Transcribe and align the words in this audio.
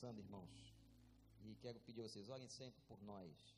pensando, 0.00 0.18
irmãos, 0.18 0.74
e 1.42 1.54
quero 1.56 1.78
pedir 1.80 2.00
a 2.00 2.04
vocês, 2.04 2.30
orem 2.30 2.48
sempre 2.48 2.80
por 2.88 3.02
nós. 3.02 3.54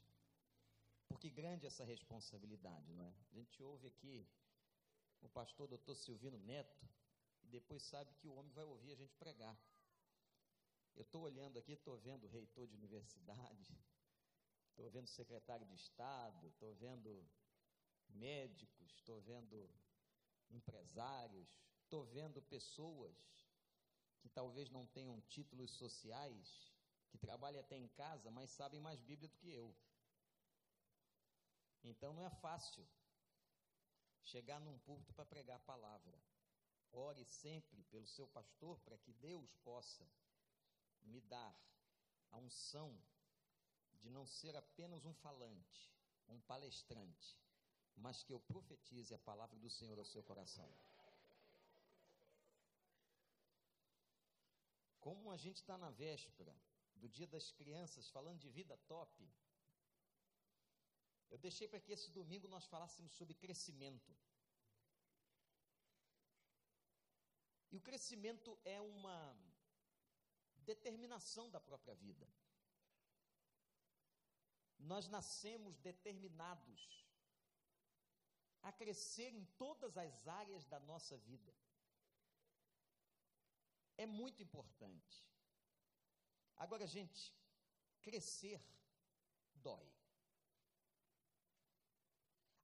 Porque 1.06 1.30
grande 1.30 1.66
é 1.66 1.68
essa 1.68 1.84
responsabilidade, 1.84 2.92
não 2.94 3.04
é? 3.04 3.14
A 3.30 3.34
gente 3.36 3.62
ouve 3.62 3.86
aqui 3.86 4.26
o 5.20 5.28
pastor 5.28 5.68
doutor 5.68 5.94
Silvino 5.94 6.36
Neto, 6.40 6.84
e 7.44 7.48
depois 7.48 7.84
sabe 7.84 8.12
que 8.14 8.26
o 8.26 8.34
homem 8.34 8.50
vai 8.50 8.64
ouvir 8.64 8.90
a 8.90 8.96
gente 8.96 9.14
pregar. 9.14 9.56
Eu 10.96 11.02
estou 11.02 11.22
olhando 11.22 11.60
aqui, 11.60 11.74
estou 11.74 11.96
vendo 11.98 12.26
reitor 12.26 12.66
de 12.66 12.74
universidade, 12.74 13.78
estou 14.70 14.90
vendo 14.90 15.06
secretário 15.06 15.64
de 15.64 15.76
Estado, 15.76 16.48
estou 16.48 16.74
vendo 16.74 17.24
médicos, 18.08 18.90
estou 18.96 19.20
vendo 19.20 19.70
empresários, 20.50 21.56
estou 21.84 22.04
vendo 22.04 22.42
pessoas 22.42 23.41
que 24.22 24.28
talvez 24.28 24.70
não 24.70 24.86
tenham 24.86 25.20
títulos 25.22 25.72
sociais, 25.72 26.72
que 27.10 27.18
trabalham 27.18 27.60
até 27.60 27.76
em 27.76 27.88
casa, 27.88 28.30
mas 28.30 28.50
sabem 28.50 28.80
mais 28.80 29.00
Bíblia 29.00 29.28
do 29.28 29.36
que 29.36 29.52
eu. 29.52 29.74
Então 31.84 32.14
não 32.14 32.24
é 32.24 32.30
fácil 32.30 32.86
chegar 34.22 34.60
num 34.60 34.78
púlpito 34.78 35.12
para 35.12 35.26
pregar 35.26 35.56
a 35.56 35.66
palavra. 35.72 36.18
Ore 36.92 37.24
sempre 37.24 37.82
pelo 37.84 38.06
seu 38.06 38.28
pastor 38.28 38.78
para 38.80 38.96
que 38.98 39.12
Deus 39.14 39.52
possa 39.64 40.08
me 41.02 41.20
dar 41.20 41.54
a 42.30 42.38
unção 42.38 42.96
de 43.94 44.08
não 44.08 44.26
ser 44.26 44.54
apenas 44.56 45.04
um 45.04 45.14
falante, 45.14 45.92
um 46.28 46.40
palestrante, 46.40 47.38
mas 47.96 48.22
que 48.22 48.32
eu 48.32 48.40
profetize 48.40 49.12
a 49.14 49.18
palavra 49.18 49.58
do 49.58 49.70
Senhor 49.70 49.98
ao 49.98 50.04
seu 50.04 50.22
coração. 50.22 50.70
Como 55.04 55.30
a 55.30 55.36
gente 55.44 55.56
está 55.56 55.76
na 55.76 55.90
véspera 55.90 56.54
do 56.94 57.08
Dia 57.08 57.26
das 57.34 57.50
Crianças, 57.58 58.08
falando 58.16 58.38
de 58.38 58.50
vida 58.58 58.76
top, 58.94 59.28
eu 61.32 61.38
deixei 61.46 61.66
para 61.66 61.80
que 61.80 61.92
esse 61.92 62.10
domingo 62.18 62.46
nós 62.54 62.66
falássemos 62.66 63.12
sobre 63.12 63.34
crescimento. 63.34 64.14
E 67.72 67.76
o 67.76 67.80
crescimento 67.80 68.56
é 68.64 68.80
uma 68.80 69.18
determinação 70.72 71.50
da 71.50 71.60
própria 71.60 71.94
vida. 71.94 72.28
Nós 74.78 75.08
nascemos 75.08 75.78
determinados 75.78 76.80
a 78.62 78.70
crescer 78.70 79.34
em 79.34 79.44
todas 79.62 79.96
as 79.96 80.28
áreas 80.28 80.64
da 80.66 80.78
nossa 80.78 81.16
vida. 81.16 81.52
É 83.96 84.06
muito 84.06 84.42
importante. 84.42 85.28
Agora, 86.56 86.86
gente, 86.86 87.34
crescer 88.00 88.60
dói. 89.54 89.90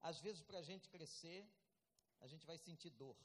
Às 0.00 0.20
vezes, 0.20 0.42
para 0.42 0.58
a 0.58 0.62
gente 0.62 0.88
crescer, 0.88 1.48
a 2.20 2.26
gente 2.26 2.46
vai 2.46 2.58
sentir 2.58 2.90
dor. 2.90 3.16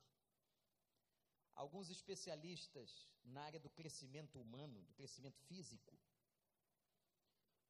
Alguns 1.56 1.90
especialistas 1.90 3.08
na 3.24 3.44
área 3.44 3.60
do 3.60 3.70
crescimento 3.70 4.40
humano, 4.40 4.82
do 4.82 4.94
crescimento 4.94 5.40
físico, 5.42 5.98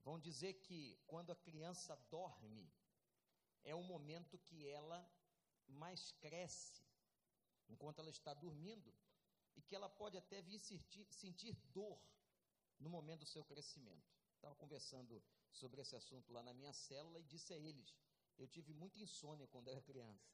vão 0.04 0.18
dizer 0.20 0.54
que 0.66 0.98
quando 1.06 1.32
a 1.32 1.36
criança 1.36 1.96
dorme, 2.10 2.72
é 3.64 3.76
o 3.76 3.84
momento 3.84 4.38
que 4.38 4.68
ela 4.68 5.00
mais 5.68 6.12
cresce, 6.14 6.82
enquanto 7.68 8.00
ela 8.00 8.10
está 8.10 8.34
dormindo, 8.34 8.94
e 9.56 9.62
que 9.62 9.76
ela 9.76 9.90
pode 9.90 10.18
até 10.18 10.42
vir 10.42 10.60
sentir, 10.60 11.06
sentir 11.12 11.54
dor 11.74 12.00
no 12.80 12.90
momento 12.90 13.22
do 13.22 13.26
seu 13.26 13.44
crescimento. 13.44 14.12
Estava 14.36 14.56
conversando 14.56 15.24
sobre 15.52 15.82
esse 15.82 15.96
assunto 15.96 16.32
lá 16.32 16.44
na 16.44 16.54
minha 16.54 16.74
célula 16.74 17.20
e 17.20 17.24
disse 17.24 17.54
a 17.54 17.58
eles: 17.58 17.96
eu 18.38 18.48
tive 18.48 18.74
muita 18.74 19.00
insônia 19.00 19.48
quando 19.48 19.68
era 19.68 19.82
criança. 19.82 20.32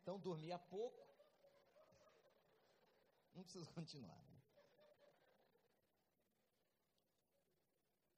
Então 0.00 0.18
dormia 0.18 0.58
pouco. 0.58 1.00
Não 3.34 3.42
precisa 3.44 3.66
continuar. 3.72 4.22
Né? 4.24 4.42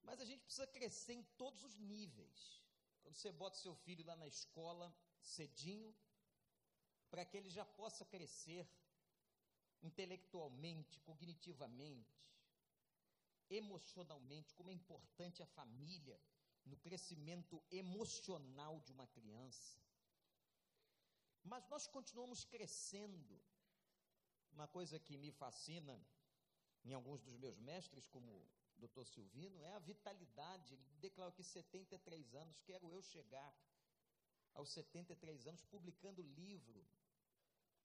Mas 0.02 0.20
a 0.20 0.24
gente 0.24 0.42
precisa 0.44 0.66
crescer 0.66 1.12
em 1.12 1.22
todos 1.36 1.62
os 1.62 1.78
níveis. 1.78 2.62
Quando 3.02 3.16
você 3.16 3.30
bota 3.30 3.56
seu 3.56 3.74
filho 3.74 4.04
lá 4.04 4.16
na 4.16 4.26
escola 4.26 4.94
cedinho, 5.20 5.94
para 7.14 7.24
que 7.24 7.36
ele 7.36 7.48
já 7.48 7.64
possa 7.64 8.04
crescer 8.04 8.68
intelectualmente, 9.88 10.98
cognitivamente, 11.02 12.20
emocionalmente, 13.48 14.52
como 14.56 14.72
é 14.72 14.72
importante 14.72 15.40
a 15.40 15.46
família 15.46 16.20
no 16.64 16.76
crescimento 16.76 17.62
emocional 17.70 18.80
de 18.80 18.90
uma 18.90 19.06
criança. 19.06 19.78
Mas 21.44 21.68
nós 21.68 21.86
continuamos 21.86 22.44
crescendo. 22.44 23.40
Uma 24.50 24.66
coisa 24.66 24.98
que 24.98 25.16
me 25.16 25.30
fascina 25.30 25.94
em 26.84 26.94
alguns 26.94 27.22
dos 27.22 27.36
meus 27.36 27.60
mestres, 27.60 28.08
como 28.08 28.32
o 28.32 28.48
doutor 28.76 29.06
Silvino, 29.06 29.62
é 29.62 29.72
a 29.74 29.78
vitalidade. 29.78 30.74
Ele 30.74 30.84
declarou 31.00 31.32
que 31.32 31.44
73 31.44 32.34
anos, 32.34 32.60
quero 32.62 32.90
eu 32.90 33.00
chegar 33.02 33.54
aos 34.54 34.70
73 34.70 35.46
anos 35.46 35.64
publicando 35.64 36.22
livro, 36.22 36.84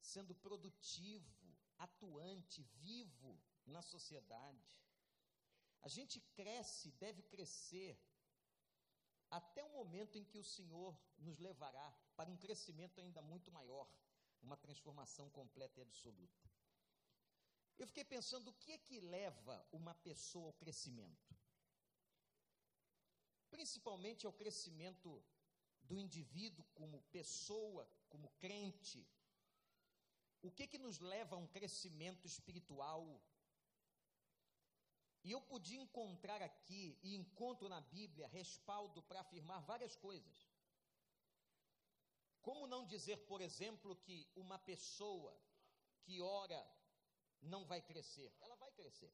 sendo 0.01 0.33
produtivo, 0.35 1.57
atuante, 1.77 2.63
vivo 2.81 3.39
na 3.65 3.81
sociedade. 3.81 4.79
A 5.81 5.87
gente 5.87 6.19
cresce, 6.35 6.91
deve 6.91 7.21
crescer, 7.23 7.97
até 9.29 9.63
o 9.63 9.69
momento 9.69 10.17
em 10.17 10.23
que 10.23 10.37
o 10.37 10.43
Senhor 10.43 10.99
nos 11.17 11.37
levará 11.37 11.91
para 12.15 12.29
um 12.29 12.37
crescimento 12.37 12.99
ainda 12.99 13.21
muito 13.21 13.51
maior, 13.51 13.87
uma 14.41 14.57
transformação 14.57 15.29
completa 15.29 15.79
e 15.79 15.83
absoluta. 15.83 16.49
Eu 17.77 17.87
fiquei 17.87 18.03
pensando 18.03 18.49
o 18.49 18.53
que 18.53 18.71
é 18.73 18.77
que 18.77 18.99
leva 18.99 19.65
uma 19.71 19.93
pessoa 19.93 20.47
ao 20.47 20.53
crescimento? 20.53 21.33
Principalmente 23.49 24.25
ao 24.25 24.33
crescimento 24.33 25.23
do 25.83 25.97
indivíduo 25.97 26.65
como 26.73 27.01
pessoa, 27.03 27.89
como 28.09 28.29
crente. 28.37 29.07
O 30.41 30.51
que 30.51 30.67
que 30.67 30.77
nos 30.77 30.99
leva 30.99 31.35
a 31.35 31.39
um 31.39 31.47
crescimento 31.47 32.25
espiritual, 32.25 33.21
e 35.23 35.31
eu 35.31 35.41
podia 35.41 35.81
encontrar 35.81 36.41
aqui, 36.41 36.97
e 37.03 37.15
encontro 37.15 37.67
na 37.67 37.81
Bíblia, 37.81 38.27
respaldo 38.27 39.03
para 39.03 39.19
afirmar 39.19 39.61
várias 39.61 39.95
coisas. 39.95 40.49
Como 42.41 42.67
não 42.67 42.85
dizer, 42.85 43.17
por 43.25 43.41
exemplo, 43.41 43.95
que 43.97 44.27
uma 44.35 44.57
pessoa 44.57 45.37
que 46.03 46.21
ora 46.21 46.61
não 47.41 47.65
vai 47.65 47.81
crescer? 47.81 48.33
Ela 48.39 48.55
vai 48.55 48.71
crescer. 48.71 49.13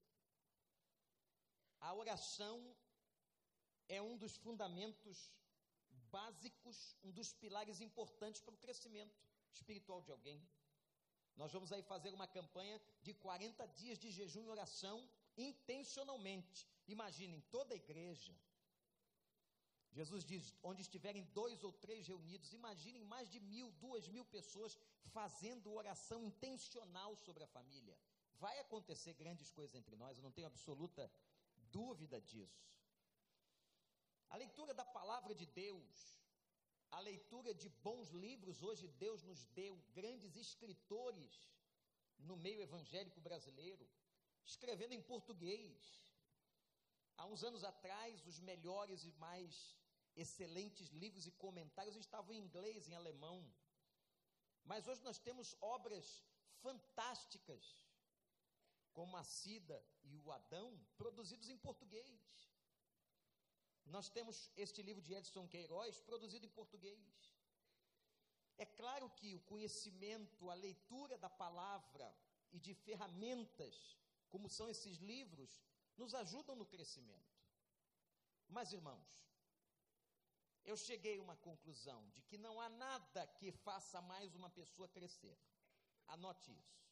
A 1.80 1.94
oração 1.94 2.76
é 3.88 4.02
um 4.02 4.16
dos 4.18 4.38
fundamentos 4.38 5.32
básicos, 6.12 6.96
um 7.04 7.12
dos 7.12 7.34
pilares 7.34 7.82
importantes 7.82 8.42
para 8.42 8.54
o 8.54 8.58
crescimento 8.58 9.20
espiritual 9.52 10.02
de 10.02 10.12
alguém. 10.12 10.40
Nós 11.36 11.52
vamos 11.52 11.72
aí 11.72 11.84
fazer 11.84 12.14
uma 12.14 12.28
campanha 12.28 12.82
de 13.02 13.14
40 13.14 13.66
dias 13.80 13.98
de 14.00 14.10
jejum 14.12 14.44
e 14.46 14.50
oração 14.50 14.98
intencionalmente. 15.38 16.68
Imaginem 16.88 17.42
toda 17.52 17.74
a 17.74 17.78
igreja. 17.84 18.34
Jesus 19.92 20.24
diz: 20.26 20.54
onde 20.70 20.82
estiverem 20.82 21.24
dois 21.40 21.64
ou 21.64 21.72
três 21.72 22.08
reunidos, 22.08 22.54
imaginem 22.54 23.04
mais 23.04 23.30
de 23.30 23.40
mil, 23.40 23.72
duas 23.74 24.08
mil 24.08 24.26
pessoas 24.26 24.78
fazendo 25.18 25.74
oração 25.74 26.24
intencional 26.24 27.16
sobre 27.16 27.44
a 27.44 27.48
família. 27.48 27.98
Vai 28.38 28.60
acontecer 28.60 29.14
grandes 29.14 29.50
coisas 29.50 29.76
entre 29.76 29.96
nós, 29.96 30.18
eu 30.18 30.24
não 30.24 30.32
tenho 30.32 30.48
absoluta 30.48 31.10
dúvida 31.72 32.20
disso. 32.20 32.66
A 34.30 34.38
leitura 34.38 34.74
da 34.74 34.84
palavra 34.84 35.34
de 35.34 35.46
Deus, 35.46 36.20
a 36.96 37.00
leitura 37.02 37.54
de 37.54 37.68
bons 37.88 38.10
livros, 38.26 38.64
hoje 38.64 38.88
Deus 38.88 39.22
nos 39.30 39.42
deu 39.60 39.74
grandes 39.94 40.38
escritores 40.38 41.34
no 42.18 42.38
meio 42.38 42.62
evangélico 42.62 43.20
brasileiro 43.20 43.86
escrevendo 44.46 44.94
em 44.94 45.02
português. 45.02 45.76
Há 47.18 47.26
uns 47.26 47.44
anos 47.44 47.66
atrás, 47.66 48.26
os 48.26 48.40
melhores 48.40 49.04
e 49.04 49.12
mais 49.14 49.76
excelentes 50.16 50.88
livros 51.04 51.28
e 51.28 51.32
comentários 51.32 51.98
estavam 51.98 52.34
em 52.34 52.44
inglês, 52.46 52.88
em 52.88 52.96
alemão. 52.96 53.38
Mas 54.64 54.88
hoje 54.88 55.02
nós 55.04 55.20
temos 55.20 55.54
obras 55.60 56.24
fantásticas, 56.62 57.64
como 58.94 59.18
a 59.18 59.24
Cida 59.24 59.86
e 60.04 60.16
o 60.16 60.32
Adão, 60.32 60.80
produzidos 60.98 61.50
em 61.50 61.58
português. 61.58 62.55
Nós 63.86 64.10
temos 64.10 64.52
este 64.56 64.82
livro 64.82 65.02
de 65.02 65.14
Edson 65.14 65.48
Queiroz, 65.48 66.02
produzido 66.02 66.46
em 66.46 66.50
português. 66.50 67.36
É 68.58 68.66
claro 68.66 69.10
que 69.10 69.36
o 69.36 69.42
conhecimento, 69.42 70.50
a 70.50 70.54
leitura 70.54 71.18
da 71.18 71.30
palavra 71.30 72.16
e 72.52 72.60
de 72.60 72.74
ferramentas, 72.74 73.98
como 74.30 74.50
são 74.50 74.70
esses 74.70 74.98
livros, 74.98 75.62
nos 75.98 76.14
ajudam 76.14 76.56
no 76.56 76.66
crescimento. 76.66 77.36
Mas, 78.48 78.74
irmãos, 78.74 79.26
eu 80.64 80.76
cheguei 80.76 81.20
a 81.20 81.22
uma 81.22 81.36
conclusão 81.38 82.10
de 82.10 82.22
que 82.22 82.38
não 82.38 82.60
há 82.60 82.70
nada 82.70 83.28
que 83.28 83.52
faça 83.52 84.02
mais 84.02 84.34
uma 84.36 84.50
pessoa 84.50 84.88
crescer. 84.90 85.38
Anote 86.08 86.52
isso. 86.52 86.86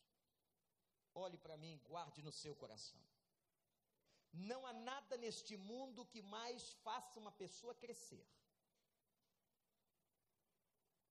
Olhe 1.16 1.38
para 1.38 1.57
mim, 1.57 1.80
guarde 1.86 2.22
no 2.22 2.31
seu 2.31 2.56
coração. 2.56 3.01
Não 4.33 4.65
há 4.65 4.74
nada 4.74 5.15
neste 5.18 5.56
mundo 5.56 6.06
que 6.06 6.21
mais 6.21 6.74
faça 6.85 7.19
uma 7.19 7.31
pessoa 7.31 7.75
crescer 7.75 8.25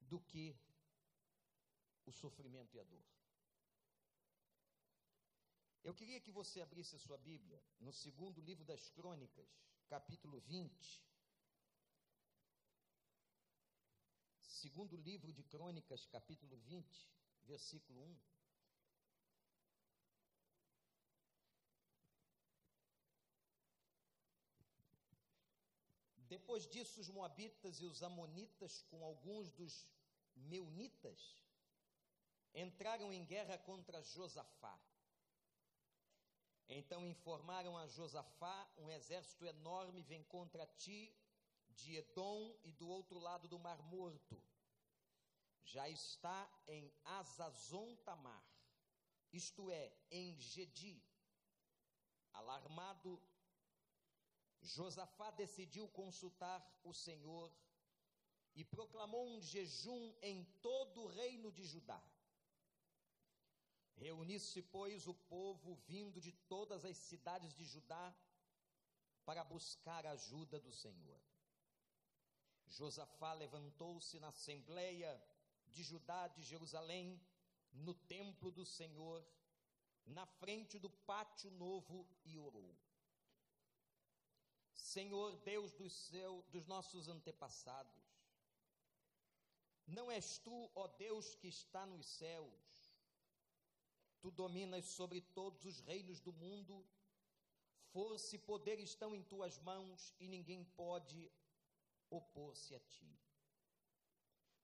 do 0.00 0.20
que 0.20 0.58
o 2.04 2.12
sofrimento 2.12 2.74
e 2.74 2.80
a 2.80 2.84
dor. 2.84 3.04
Eu 5.84 5.94
queria 5.94 6.20
que 6.20 6.32
você 6.32 6.60
abrisse 6.60 6.94
a 6.96 6.98
sua 6.98 7.16
Bíblia 7.19 7.62
no 7.80 7.92
segundo 7.92 8.40
livro 8.40 8.64
das 8.64 8.88
Crônicas, 8.90 9.48
capítulo 9.88 10.40
20. 10.40 11.02
Segundo 14.40 14.96
livro 14.96 15.32
de 15.32 15.42
Crônicas, 15.42 16.06
capítulo 16.06 16.56
20, 16.56 17.10
versículo 17.44 18.00
1. 18.00 18.16
Depois 26.32 26.67
disso, 26.67 26.99
os 26.99 27.11
Moabitas 27.11 27.79
e 27.79 27.84
os 27.84 28.02
Amonitas, 28.02 28.82
com 28.90 29.05
alguns 29.05 29.52
dos 29.52 29.87
Meunitas, 30.34 31.20
entraram 32.55 33.12
em 33.12 33.23
guerra 33.23 33.58
contra 33.58 34.00
Josafá. 34.00 34.81
Então 36.70 37.06
informaram 37.06 37.76
a 37.76 37.87
Josafá: 37.87 38.56
um 38.79 38.90
exército 38.90 39.44
enorme 39.44 40.00
vem 40.00 40.25
contra 40.25 40.67
ti, 40.67 41.14
de 41.69 41.96
Edom 41.96 42.58
e 42.64 42.73
do 42.73 42.88
outro 42.88 43.19
lado 43.19 43.46
do 43.46 43.58
Mar 43.58 43.82
Morto. 43.82 44.43
Já 45.64 45.87
está 45.90 46.50
em 46.67 46.90
Azazon 47.05 47.94
Tamar, 48.06 48.46
isto 49.31 49.70
é, 49.70 49.93
em 50.11 50.35
Gedi. 50.40 50.99
Alarmado, 52.32 53.23
Josafá 54.62 55.31
decidiu 55.32 55.88
consultar 55.88 56.64
o 56.85 56.94
Senhor 56.94 57.53
e 58.55 58.64
proclamou 58.64 59.29
um 59.29 59.41
jejum 59.41 60.14
em 60.23 60.44
todo 60.61 61.03
o 61.03 61.06
reino 61.09 61.50
de 61.50 61.64
Judá. 61.64 62.00
Reuniu-se, 63.97 64.62
pois, 64.62 65.06
o 65.06 65.14
povo 65.14 65.75
vindo 65.87 66.20
de 66.20 66.32
todas 66.32 66.85
as 66.85 66.97
cidades 66.97 67.53
de 67.55 67.64
Judá 67.64 68.14
para 69.25 69.44
buscar 69.44 70.06
a 70.06 70.12
ajuda 70.12 70.59
do 70.61 70.73
Senhor. 70.73 71.20
Josafá 72.67 73.32
levantou-se 73.32 74.19
na 74.19 74.29
assembleia 74.29 75.23
de 75.69 75.82
Judá 75.82 76.29
de 76.29 76.43
Jerusalém, 76.43 77.20
no 77.73 77.94
templo 77.94 78.50
do 78.50 78.64
Senhor, 78.64 79.26
na 80.06 80.26
frente 80.26 80.79
do 80.79 80.91
pátio 80.91 81.50
novo 81.50 82.06
e 82.25 82.38
orou. 82.38 82.76
Senhor 84.82 85.37
Deus 85.37 85.73
do 85.73 85.88
céu, 85.88 86.44
dos 86.50 86.67
nossos 86.67 87.08
antepassados, 87.08 88.02
não 89.87 90.11
és 90.11 90.38
tu, 90.38 90.70
ó 90.75 90.87
Deus, 90.88 91.34
que 91.34 91.49
está 91.49 91.84
nos 91.87 92.06
céus. 92.06 92.52
Tu 94.20 94.31
dominas 94.31 94.84
sobre 94.84 95.20
todos 95.20 95.64
os 95.64 95.81
reinos 95.81 96.20
do 96.20 96.32
mundo. 96.32 96.84
Força 97.93 98.34
e 98.37 98.38
poder 98.38 98.79
estão 98.81 99.14
em 99.14 99.23
tuas 99.23 99.58
mãos 99.58 100.14
e 100.19 100.26
ninguém 100.29 100.64
pode 100.64 101.31
opor-se 102.08 102.75
a 102.75 102.81
ti. 102.81 103.19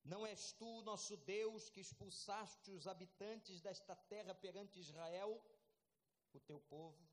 Não 0.05 0.26
és 0.26 0.53
tu, 0.53 0.82
nosso 0.82 1.17
Deus, 1.19 1.69
que 1.69 1.81
expulsaste 1.81 2.71
os 2.73 2.87
habitantes 2.87 3.61
desta 3.61 3.94
terra 3.94 4.35
perante 4.35 4.81
Israel, 4.81 5.43
o 6.32 6.41
teu 6.41 6.61
povo, 6.61 7.07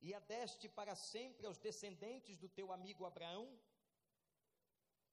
e 0.00 0.14
a 0.14 0.20
deste 0.20 0.68
para 0.68 0.94
sempre 0.94 1.46
aos 1.46 1.58
descendentes 1.58 2.38
do 2.38 2.48
teu 2.48 2.72
amigo 2.72 3.04
Abraão? 3.04 3.58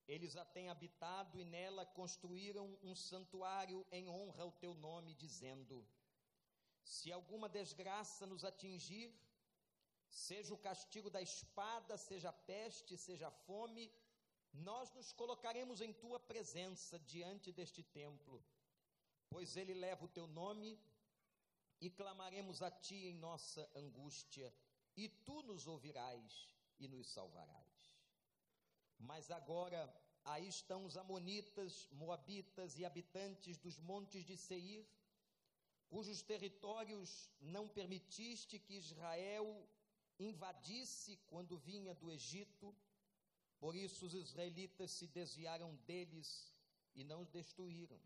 Eles 0.07 0.35
a 0.35 0.45
têm 0.45 0.69
habitado 0.69 1.39
e 1.39 1.45
nela 1.45 1.85
construíram 1.85 2.77
um 2.83 2.95
santuário 2.95 3.85
em 3.91 4.07
honra 4.07 4.43
ao 4.43 4.51
teu 4.51 4.73
nome, 4.75 5.15
dizendo: 5.15 5.87
Se 6.83 7.11
alguma 7.11 7.49
desgraça 7.49 8.27
nos 8.27 8.45
atingir, 8.45 9.11
seja 10.09 10.53
o 10.53 10.57
castigo 10.57 11.09
da 11.09 11.21
espada, 11.21 11.97
seja 11.97 12.29
a 12.29 12.33
peste, 12.33 12.95
seja 12.95 13.27
a 13.29 13.31
fome, 13.31 13.91
nós 14.53 14.93
nos 14.93 15.11
colocaremos 15.11 15.81
em 15.81 15.91
tua 15.91 16.19
presença 16.19 16.99
diante 16.99 17.51
deste 17.51 17.81
templo, 17.83 18.43
pois 19.27 19.57
ele 19.57 19.73
leva 19.73 20.05
o 20.05 20.13
teu 20.17 20.27
nome 20.27 20.79
e 21.81 21.89
clamaremos 21.89 22.61
a 22.61 22.71
ti 22.71 23.07
em 23.07 23.13
nossa 23.13 23.69
angústia, 23.75 24.53
e 24.95 25.09
tu 25.09 25.41
nos 25.43 25.67
ouvirás 25.67 26.47
e 26.79 26.87
nos 26.87 27.07
salvarás. 27.07 27.65
Mas 28.97 29.29
agora 29.29 29.93
aí 30.23 30.47
estão 30.47 30.85
os 30.85 30.97
Amonitas, 30.97 31.87
Moabitas 31.91 32.77
e 32.77 32.85
habitantes 32.85 33.57
dos 33.57 33.77
montes 33.79 34.25
de 34.25 34.37
Seir, 34.37 34.87
cujos 35.87 36.21
territórios 36.21 37.29
não 37.39 37.67
permitiste 37.67 38.57
que 38.59 38.75
Israel 38.75 39.67
invadisse 40.19 41.17
quando 41.27 41.57
vinha 41.57 41.93
do 41.93 42.09
Egito. 42.11 42.75
Por 43.59 43.75
isso 43.75 44.05
os 44.05 44.13
israelitas 44.13 44.91
se 44.91 45.07
desviaram 45.07 45.75
deles 45.87 46.53
e 46.93 47.03
não 47.03 47.21
os 47.21 47.29
destruíram. 47.29 47.99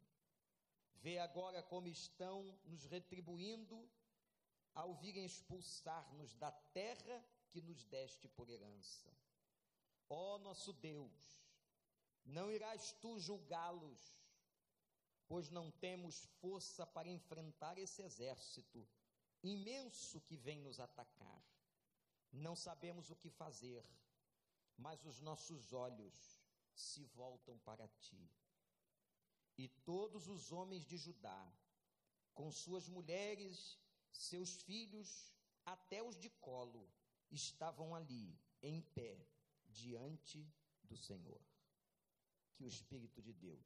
Vê 0.95 1.17
agora 1.19 1.63
como 1.63 1.87
estão 1.87 2.59
nos 2.65 2.83
retribuindo 2.85 3.89
ao 4.79 4.93
virem 4.93 5.25
expulsar-nos 5.25 6.35
da 6.35 6.51
terra 6.51 7.23
que 7.49 7.61
nos 7.61 7.83
deste 7.85 8.27
por 8.29 8.49
herança. 8.49 9.11
Ó 10.09 10.37
nosso 10.39 10.71
Deus, 10.73 11.43
não 12.23 12.51
irás 12.51 12.93
tu 13.01 13.19
julgá-los, 13.19 14.01
pois 15.27 15.49
não 15.49 15.69
temos 15.69 16.25
força 16.39 16.85
para 16.85 17.09
enfrentar 17.09 17.77
esse 17.77 18.01
exército 18.01 18.87
imenso 19.43 20.21
que 20.21 20.37
vem 20.37 20.59
nos 20.59 20.79
atacar. 20.79 21.43
Não 22.31 22.55
sabemos 22.55 23.09
o 23.09 23.15
que 23.15 23.29
fazer, 23.29 23.85
mas 24.77 25.05
os 25.05 25.19
nossos 25.19 25.73
olhos 25.73 26.39
se 26.73 27.03
voltam 27.03 27.57
para 27.59 27.87
ti. 27.99 28.31
E 29.57 29.67
todos 29.67 30.27
os 30.27 30.51
homens 30.51 30.85
de 30.85 30.97
Judá, 30.97 31.53
com 32.33 32.49
suas 32.49 32.87
mulheres, 32.87 33.77
seus 34.11 34.61
filhos, 34.61 35.33
até 35.65 36.01
os 36.03 36.17
de 36.17 36.29
colo, 36.29 36.89
estavam 37.31 37.95
ali, 37.95 38.37
em 38.61 38.81
pé, 38.81 39.27
diante 39.65 40.51
do 40.83 40.97
Senhor. 40.97 41.41
Que 42.55 42.63
o 42.63 42.67
Espírito 42.67 43.21
de 43.21 43.33
Deus 43.33 43.65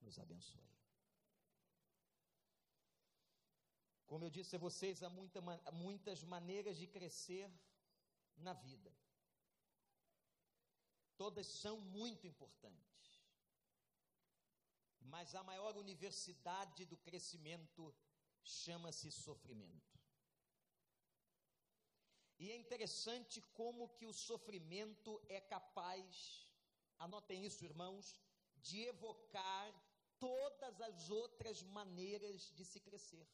nos 0.00 0.18
abençoe. 0.18 0.70
Como 4.06 4.24
eu 4.24 4.30
disse 4.30 4.56
a 4.56 4.58
vocês, 4.58 5.04
há 5.04 5.08
muita, 5.08 5.40
muitas 5.72 6.24
maneiras 6.24 6.76
de 6.76 6.86
crescer 6.86 7.48
na 8.36 8.52
vida. 8.52 8.92
Todas 11.16 11.46
são 11.46 11.80
muito 11.80 12.26
importantes. 12.26 13.22
Mas 15.02 15.34
a 15.34 15.44
maior 15.44 15.76
universidade 15.76 16.84
do 16.86 16.96
crescimento 16.96 17.94
chama-se 18.42 19.10
sofrimento. 19.10 19.98
E 22.38 22.50
é 22.50 22.56
interessante 22.56 23.42
como 23.52 23.90
que 23.90 24.06
o 24.06 24.14
sofrimento 24.14 25.20
é 25.28 25.40
capaz, 25.40 26.48
anotem 26.98 27.44
isso, 27.44 27.64
irmãos, 27.64 28.18
de 28.56 28.80
evocar 28.82 29.74
todas 30.18 30.80
as 30.80 31.10
outras 31.10 31.62
maneiras 31.62 32.50
de 32.56 32.64
se 32.64 32.80
crescer. 32.80 33.26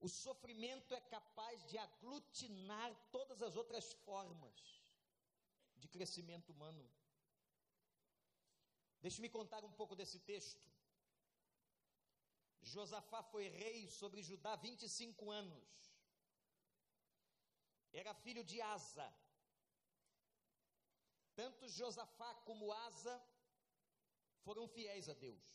O 0.00 0.08
sofrimento 0.08 0.94
é 0.94 1.00
capaz 1.00 1.64
de 1.66 1.76
aglutinar 1.76 2.94
todas 3.10 3.42
as 3.42 3.56
outras 3.56 3.92
formas 4.04 4.82
de 5.76 5.88
crescimento 5.88 6.50
humano. 6.50 6.88
Deixe-me 9.00 9.28
contar 9.28 9.64
um 9.64 9.72
pouco 9.72 9.94
desse 9.94 10.18
texto. 10.20 10.66
Josafá 12.62 13.22
foi 13.22 13.48
rei 13.48 13.88
sobre 13.88 14.22
Judá 14.22 14.56
25 14.56 15.30
anos 15.30 15.78
era 17.92 18.14
filho 18.14 18.44
de 18.44 18.60
Asa. 18.60 19.12
Tanto 21.34 21.68
Josafá 21.68 22.34
como 22.46 22.72
Asa 22.72 23.22
foram 24.44 24.66
fiéis 24.68 25.08
a 25.08 25.14
Deus. 25.14 25.46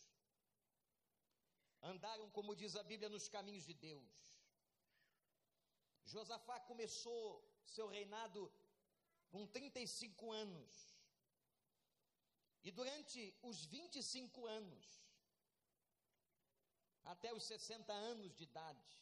Andaram, 1.81 2.29
como 2.31 2.55
diz 2.55 2.75
a 2.75 2.83
Bíblia, 2.83 3.09
nos 3.09 3.27
caminhos 3.27 3.65
de 3.65 3.73
Deus. 3.73 4.13
Josafá 6.05 6.59
começou 6.61 7.43
seu 7.65 7.87
reinado 7.87 8.51
com 9.29 9.45
35 9.47 10.31
anos. 10.31 10.93
E 12.63 12.71
durante 12.71 13.35
os 13.41 13.65
25 13.65 14.45
anos, 14.47 15.02
até 17.03 17.33
os 17.33 17.43
60 17.43 17.91
anos 17.91 18.33
de 18.33 18.43
idade, 18.43 19.01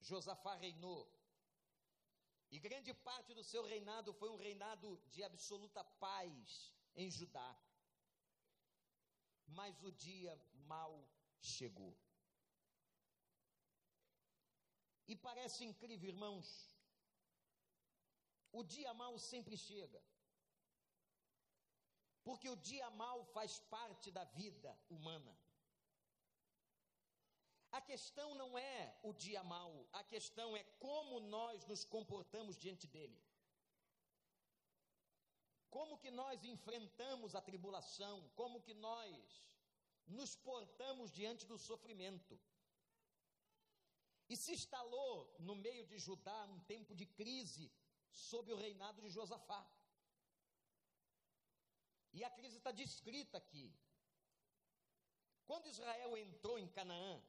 Josafá 0.00 0.54
reinou. 0.54 1.02
E 2.50 2.58
grande 2.58 2.92
parte 2.92 3.32
do 3.32 3.42
seu 3.42 3.62
reinado 3.64 4.12
foi 4.12 4.28
um 4.28 4.36
reinado 4.36 5.00
de 5.08 5.22
absoluta 5.22 5.82
paz 6.06 6.72
em 6.94 7.10
Judá. 7.10 7.50
Mas 9.46 9.82
o 9.82 9.90
dia 9.92 10.38
mal 10.66 10.92
chegou. 11.40 11.96
E 15.06 15.16
parece 15.16 15.64
incrível, 15.64 16.08
irmãos, 16.08 16.48
o 18.50 18.62
dia 18.62 18.92
mal 18.94 19.18
sempre 19.18 19.56
chega. 19.56 20.02
Porque 22.22 22.48
o 22.48 22.56
dia 22.56 22.88
mal 22.90 23.24
faz 23.36 23.58
parte 23.76 24.10
da 24.10 24.24
vida 24.24 24.78
humana. 24.88 25.36
A 27.72 27.80
questão 27.80 28.34
não 28.34 28.58
é 28.58 28.94
o 29.02 29.12
dia 29.14 29.42
mal, 29.42 29.70
a 29.92 30.04
questão 30.04 30.54
é 30.54 30.62
como 30.78 31.20
nós 31.20 31.66
nos 31.66 31.84
comportamos 31.84 32.58
diante 32.58 32.86
dele. 32.86 33.18
Como 35.70 35.96
que 35.96 36.10
nós 36.10 36.44
enfrentamos 36.44 37.34
a 37.34 37.40
tribulação, 37.40 38.30
como 38.36 38.60
que 38.60 38.74
nós 38.74 39.42
nos 40.06 40.36
portamos 40.36 41.10
diante 41.10 41.46
do 41.46 41.56
sofrimento. 41.56 42.38
E 44.28 44.36
se 44.36 44.52
instalou 44.52 45.34
no 45.38 45.54
meio 45.54 45.86
de 45.86 45.98
Judá 45.98 46.44
um 46.44 46.60
tempo 46.60 46.94
de 46.94 47.06
crise 47.06 47.72
sob 48.10 48.52
o 48.52 48.56
reinado 48.56 49.00
de 49.00 49.08
Josafá. 49.08 49.66
E 52.12 52.22
a 52.22 52.30
crise 52.30 52.58
está 52.58 52.70
descrita 52.70 53.38
aqui. 53.38 53.74
Quando 55.46 55.68
Israel 55.68 56.16
entrou 56.18 56.58
em 56.58 56.68
Canaã, 56.68 57.22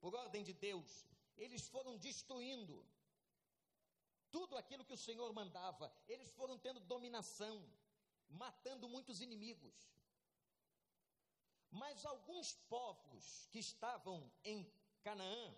por 0.00 0.14
ordem 0.14 0.42
de 0.42 0.52
Deus, 0.52 1.06
eles 1.36 1.68
foram 1.68 1.96
destruindo 1.96 2.76
tudo 4.30 4.56
aquilo 4.56 4.84
que 4.84 4.92
o 4.92 5.04
Senhor 5.06 5.32
mandava, 5.32 5.92
eles 6.06 6.30
foram 6.32 6.58
tendo 6.58 6.80
dominação, 6.80 7.56
matando 8.28 8.88
muitos 8.88 9.20
inimigos. 9.20 9.76
Mas 11.70 12.04
alguns 12.04 12.54
povos 12.74 13.46
que 13.50 13.58
estavam 13.58 14.30
em 14.44 14.58
Canaã, 15.02 15.54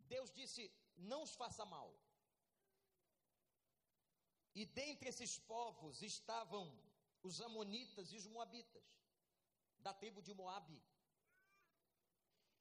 Deus 0.00 0.30
disse: 0.32 0.70
não 0.96 1.22
os 1.22 1.34
faça 1.34 1.64
mal. 1.64 1.90
E 4.54 4.66
dentre 4.66 5.08
esses 5.08 5.38
povos 5.38 6.02
estavam 6.02 6.64
os 7.22 7.40
Amonitas 7.40 8.12
e 8.12 8.16
os 8.16 8.26
Moabitas, 8.26 8.84
da 9.78 9.94
tribo 9.94 10.20
de 10.20 10.34
Moabe. 10.34 10.80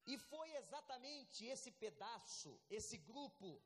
E 0.05 0.17
foi 0.17 0.55
exatamente 0.55 1.45
esse 1.45 1.71
pedaço, 1.71 2.59
esse 2.69 2.97
grupo, 2.97 3.61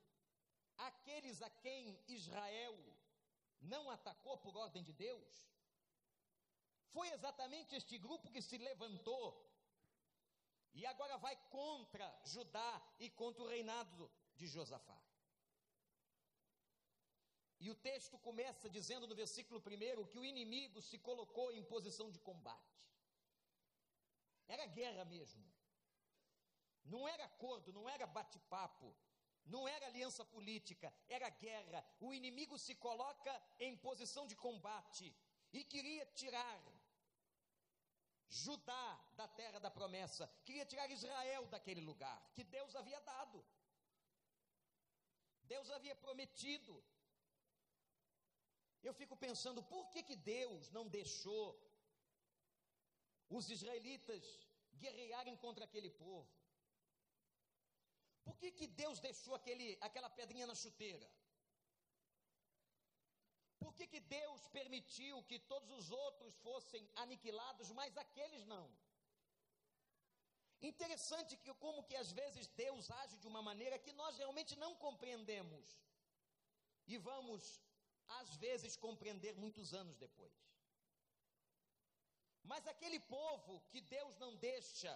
aqueles 0.77 1.41
a 1.41 1.49
quem 1.49 1.99
Israel 2.07 2.77
não 3.61 3.89
atacou 3.89 4.37
por 4.37 4.55
ordem 4.57 4.83
de 4.83 4.93
Deus, 4.93 5.49
foi 6.95 7.09
exatamente 7.09 7.75
este 7.75 7.97
grupo 7.97 8.29
que 8.31 8.41
se 8.41 8.57
levantou 8.57 9.25
e 10.73 10.85
agora 10.85 11.17
vai 11.17 11.35
contra 11.49 12.05
Judá 12.25 12.71
e 12.99 13.09
contra 13.09 13.43
o 13.43 13.47
reinado 13.47 14.11
de 14.35 14.45
Josafá. 14.45 15.01
E 17.59 17.69
o 17.71 17.75
texto 17.75 18.17
começa 18.19 18.69
dizendo 18.69 19.07
no 19.07 19.15
versículo 19.15 19.59
1 19.59 20.05
que 20.07 20.19
o 20.19 20.25
inimigo 20.25 20.81
se 20.81 20.99
colocou 20.99 21.51
em 21.51 21.63
posição 21.63 22.11
de 22.11 22.19
combate. 22.19 22.75
Era 24.47 24.65
guerra 24.65 25.05
mesmo. 25.05 25.54
Não 26.85 27.07
era 27.07 27.25
acordo, 27.25 27.73
não 27.73 27.89
era 27.89 28.05
bate-papo, 28.05 28.95
não 29.45 29.67
era 29.67 29.87
aliança 29.87 30.23
política, 30.23 30.93
era 31.07 31.29
guerra. 31.29 31.85
O 31.99 32.13
inimigo 32.13 32.57
se 32.57 32.75
coloca 32.75 33.33
em 33.59 33.75
posição 33.75 34.25
de 34.27 34.35
combate 34.35 35.15
e 35.51 35.63
queria 35.63 36.05
tirar 36.21 36.61
Judá 38.27 38.99
da 39.15 39.27
terra 39.27 39.59
da 39.59 39.69
promessa, 39.69 40.27
queria 40.43 40.65
tirar 40.65 40.89
Israel 40.89 41.45
daquele 41.47 41.81
lugar 41.81 42.19
que 42.33 42.43
Deus 42.43 42.75
havia 42.75 42.99
dado. 43.01 43.45
Deus 45.43 45.69
havia 45.69 45.95
prometido. 45.95 46.83
Eu 48.81 48.93
fico 48.93 49.15
pensando, 49.15 49.61
por 49.63 49.89
que, 49.89 50.01
que 50.03 50.15
Deus 50.15 50.69
não 50.71 50.87
deixou 50.87 51.45
os 53.29 53.49
israelitas 53.49 54.23
guerrearem 54.73 55.37
contra 55.37 55.65
aquele 55.65 55.89
povo? 55.89 56.44
Por 58.25 58.35
que, 58.39 58.49
que 58.59 58.67
Deus 58.81 58.99
deixou 59.07 59.33
aquele, 59.39 59.67
aquela 59.87 60.09
pedrinha 60.09 60.47
na 60.51 60.55
chuteira? 60.63 61.07
Por 63.59 63.73
que, 63.77 63.85
que 63.93 63.99
Deus 63.99 64.41
permitiu 64.57 65.23
que 65.29 65.37
todos 65.51 65.69
os 65.77 65.87
outros 66.05 66.33
fossem 66.47 66.83
aniquilados, 67.03 67.71
mas 67.79 67.97
aqueles 68.05 68.43
não? 68.53 68.65
Interessante 70.71 71.37
que 71.37 71.53
como 71.63 71.83
que 71.87 71.95
às 72.03 72.11
vezes 72.19 72.47
Deus 72.63 72.89
age 73.01 73.17
de 73.17 73.27
uma 73.31 73.41
maneira 73.49 73.77
que 73.85 73.93
nós 74.01 74.17
realmente 74.17 74.55
não 74.63 74.71
compreendemos. 74.85 75.65
E 76.87 76.97
vamos 76.97 77.43
às 78.19 78.35
vezes 78.45 78.75
compreender 78.75 79.35
muitos 79.43 79.73
anos 79.73 79.97
depois. 80.05 80.33
Mas 82.43 82.67
aquele 82.67 82.99
povo 82.99 83.53
que 83.71 83.81
Deus 83.81 84.17
não 84.17 84.35
deixa 84.35 84.93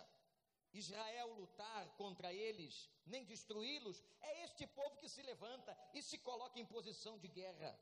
Israel 0.73 1.33
lutar 1.33 1.89
contra 1.95 2.31
eles, 2.33 2.89
nem 3.05 3.25
destruí-los, 3.25 4.03
é 4.21 4.43
este 4.43 4.67
povo 4.67 4.97
que 4.97 5.09
se 5.09 5.21
levanta 5.23 5.77
e 5.93 6.01
se 6.01 6.17
coloca 6.19 6.59
em 6.59 6.65
posição 6.65 7.17
de 7.17 7.27
guerra 7.27 7.79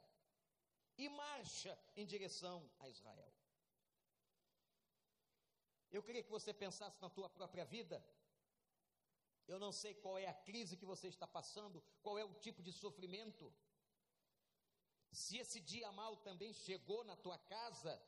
e 0.97 1.09
marcha 1.09 1.77
em 1.95 2.05
direção 2.05 2.69
a 2.79 2.89
Israel. 2.89 3.33
Eu 5.91 6.01
queria 6.03 6.23
que 6.23 6.31
você 6.31 6.53
pensasse 6.53 7.01
na 7.01 7.09
tua 7.09 7.29
própria 7.29 7.65
vida. 7.65 8.03
Eu 9.47 9.57
não 9.59 9.71
sei 9.71 9.93
qual 9.93 10.17
é 10.17 10.27
a 10.27 10.33
crise 10.33 10.75
que 10.75 10.85
você 10.85 11.07
está 11.07 11.25
passando, 11.25 11.81
qual 12.01 12.17
é 12.17 12.25
o 12.25 12.33
tipo 12.35 12.61
de 12.61 12.73
sofrimento 12.73 13.53
se 15.11 15.37
esse 15.37 15.59
dia 15.59 15.91
mal 15.91 16.17
também 16.17 16.53
chegou 16.53 17.03
na 17.03 17.15
tua 17.15 17.37
casa, 17.37 17.99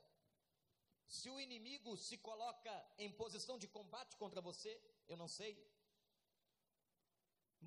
se 1.16 1.28
o 1.28 1.40
inimigo 1.40 1.96
se 1.96 2.16
coloca 2.28 2.72
em 2.96 3.10
posição 3.10 3.58
de 3.58 3.66
combate 3.76 4.16
contra 4.16 4.40
você, 4.40 4.72
eu 5.08 5.16
não 5.16 5.26
sei. 5.26 5.52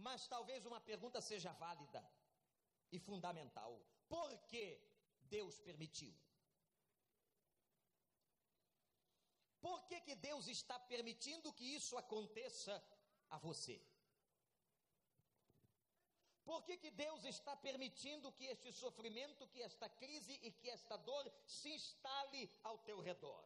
Mas 0.05 0.27
talvez 0.27 0.65
uma 0.65 0.79
pergunta 0.79 1.19
seja 1.19 1.51
válida 1.51 2.01
e 2.89 2.97
fundamental: 2.97 3.71
por 4.07 4.29
que 4.51 4.65
Deus 5.35 5.59
permitiu? 5.59 6.13
Por 9.59 9.79
que, 9.87 9.99
que 10.01 10.15
Deus 10.15 10.47
está 10.47 10.77
permitindo 10.79 11.53
que 11.53 11.65
isso 11.65 11.97
aconteça 11.97 12.73
a 13.29 13.37
você? 13.37 13.77
Por 16.45 16.63
que, 16.65 16.77
que 16.77 16.91
Deus 16.91 17.23
está 17.23 17.55
permitindo 17.55 18.31
que 18.33 18.45
este 18.45 18.71
sofrimento, 18.71 19.47
que 19.47 19.61
esta 19.61 19.87
crise 19.87 20.33
e 20.41 20.51
que 20.51 20.69
esta 20.69 20.97
dor 20.97 21.31
se 21.45 21.69
instale 21.69 22.49
ao 22.63 22.77
teu 22.79 22.99
redor? 22.99 23.43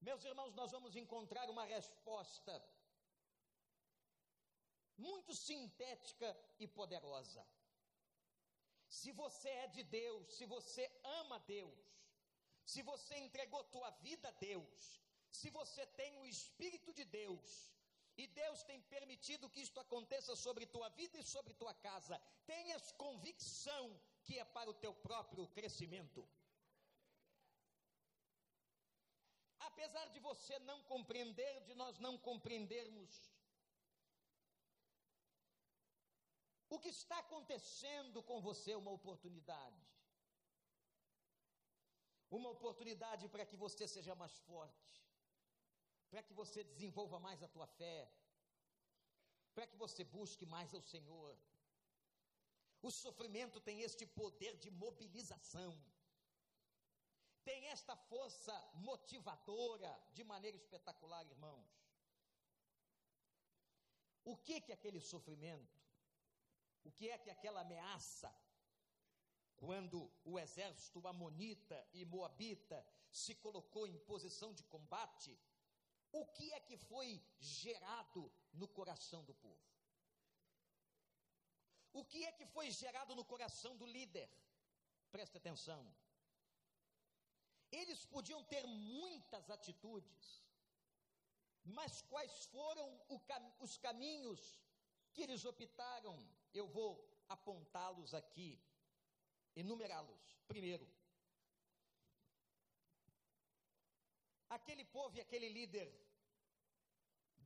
Meus 0.00 0.24
irmãos, 0.24 0.54
nós 0.54 0.70
vamos 0.70 0.96
encontrar 0.96 1.50
uma 1.50 1.64
resposta 1.64 2.54
muito 4.96 5.34
sintética 5.34 6.36
e 6.58 6.66
poderosa. 6.66 7.46
Se 8.88 9.12
você 9.12 9.48
é 9.48 9.66
de 9.68 9.82
Deus, 9.82 10.32
se 10.36 10.46
você 10.46 10.90
ama 11.20 11.38
Deus, 11.40 11.78
se 12.64 12.82
você 12.82 13.16
entregou 13.18 13.62
tua 13.64 13.90
vida 13.90 14.28
a 14.28 14.32
Deus, 14.32 15.00
se 15.30 15.50
você 15.50 15.86
tem 15.86 16.16
o 16.18 16.26
Espírito 16.26 16.92
de 16.92 17.04
Deus, 17.04 17.70
e 18.22 18.26
Deus 18.26 18.62
tem 18.64 18.80
permitido 18.94 19.48
que 19.48 19.60
isto 19.66 19.78
aconteça 19.78 20.34
sobre 20.44 20.66
tua 20.66 20.88
vida 21.00 21.16
e 21.18 21.28
sobre 21.34 21.54
tua 21.54 21.72
casa. 21.72 22.20
Tenhas 22.52 22.90
convicção 23.04 23.84
que 24.24 24.36
é 24.38 24.44
para 24.44 24.68
o 24.68 24.78
teu 24.84 24.92
próprio 24.92 25.46
crescimento. 25.56 26.28
Apesar 29.70 30.06
de 30.14 30.18
você 30.18 30.58
não 30.70 30.82
compreender, 30.92 31.54
de 31.68 31.74
nós 31.74 31.98
não 32.00 32.14
compreendermos, 32.18 33.12
o 36.68 36.78
que 36.80 36.88
está 36.88 37.18
acontecendo 37.20 38.20
com 38.22 38.40
você 38.40 38.72
é 38.72 38.76
uma 38.76 38.90
oportunidade. 38.90 39.86
uma 42.30 42.50
oportunidade 42.50 43.26
para 43.28 43.46
que 43.46 43.56
você 43.56 43.84
seja 43.88 44.14
mais 44.14 44.34
forte, 44.40 45.07
para 46.10 46.22
que 46.22 46.32
você 46.32 46.64
desenvolva 46.64 47.18
mais 47.18 47.42
a 47.42 47.48
tua 47.48 47.66
fé, 47.66 48.10
para 49.54 49.66
que 49.66 49.76
você 49.76 50.04
busque 50.04 50.46
mais 50.46 50.72
ao 50.74 50.80
Senhor. 50.80 51.36
O 52.80 52.90
sofrimento 52.90 53.60
tem 53.60 53.82
este 53.82 54.06
poder 54.06 54.56
de 54.56 54.70
mobilização, 54.70 55.72
tem 57.44 57.66
esta 57.68 57.96
força 57.96 58.54
motivadora 58.74 59.92
de 60.12 60.22
maneira 60.22 60.56
espetacular, 60.56 61.26
irmãos. 61.26 61.68
O 64.24 64.36
que 64.36 64.60
que 64.60 64.72
aquele 64.72 65.00
sofrimento, 65.00 65.78
o 66.84 66.92
que 66.92 67.08
é 67.08 67.18
que 67.18 67.30
aquela 67.30 67.62
ameaça, 67.62 68.30
quando 69.56 70.10
o 70.24 70.38
exército 70.38 71.06
amonita 71.06 71.78
e 71.92 72.04
moabita 72.04 72.78
se 73.10 73.34
colocou 73.34 73.86
em 73.86 73.98
posição 73.98 74.52
de 74.52 74.62
combate, 74.64 75.36
o 76.12 76.24
que 76.26 76.52
é 76.52 76.60
que 76.60 76.76
foi 76.76 77.22
gerado 77.38 78.32
no 78.52 78.68
coração 78.68 79.24
do 79.24 79.34
povo? 79.34 79.68
O 81.92 82.04
que 82.04 82.24
é 82.24 82.32
que 82.32 82.46
foi 82.46 82.70
gerado 82.70 83.14
no 83.14 83.24
coração 83.24 83.76
do 83.76 83.86
líder? 83.86 84.30
Preste 85.10 85.36
atenção. 85.36 85.82
Eles 87.70 88.04
podiam 88.06 88.42
ter 88.44 88.66
muitas 88.66 89.50
atitudes, 89.50 90.42
mas 91.64 92.02
quais 92.02 92.46
foram 92.46 92.88
os 93.58 93.76
caminhos 93.78 94.58
que 95.12 95.22
eles 95.22 95.44
optaram? 95.44 96.16
Eu 96.54 96.66
vou 96.66 96.90
apontá-los 97.28 98.14
aqui, 98.14 98.58
enumerá-los. 99.54 100.38
Primeiro, 100.46 100.88
aquele 104.56 104.84
povo 104.84 105.16
e 105.16 105.20
aquele 105.20 105.48
líder 105.48 105.88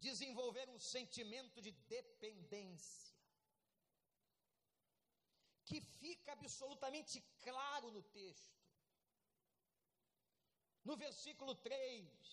desenvolveram 0.07 0.75
um 0.75 0.85
sentimento 0.95 1.61
de 1.67 1.73
dependência, 1.97 3.15
que 5.65 5.81
fica 5.81 6.33
absolutamente 6.33 7.21
claro 7.47 7.91
no 7.91 8.03
texto. 8.03 8.61
No 10.85 10.97
versículo 10.97 11.55
3, 11.55 12.33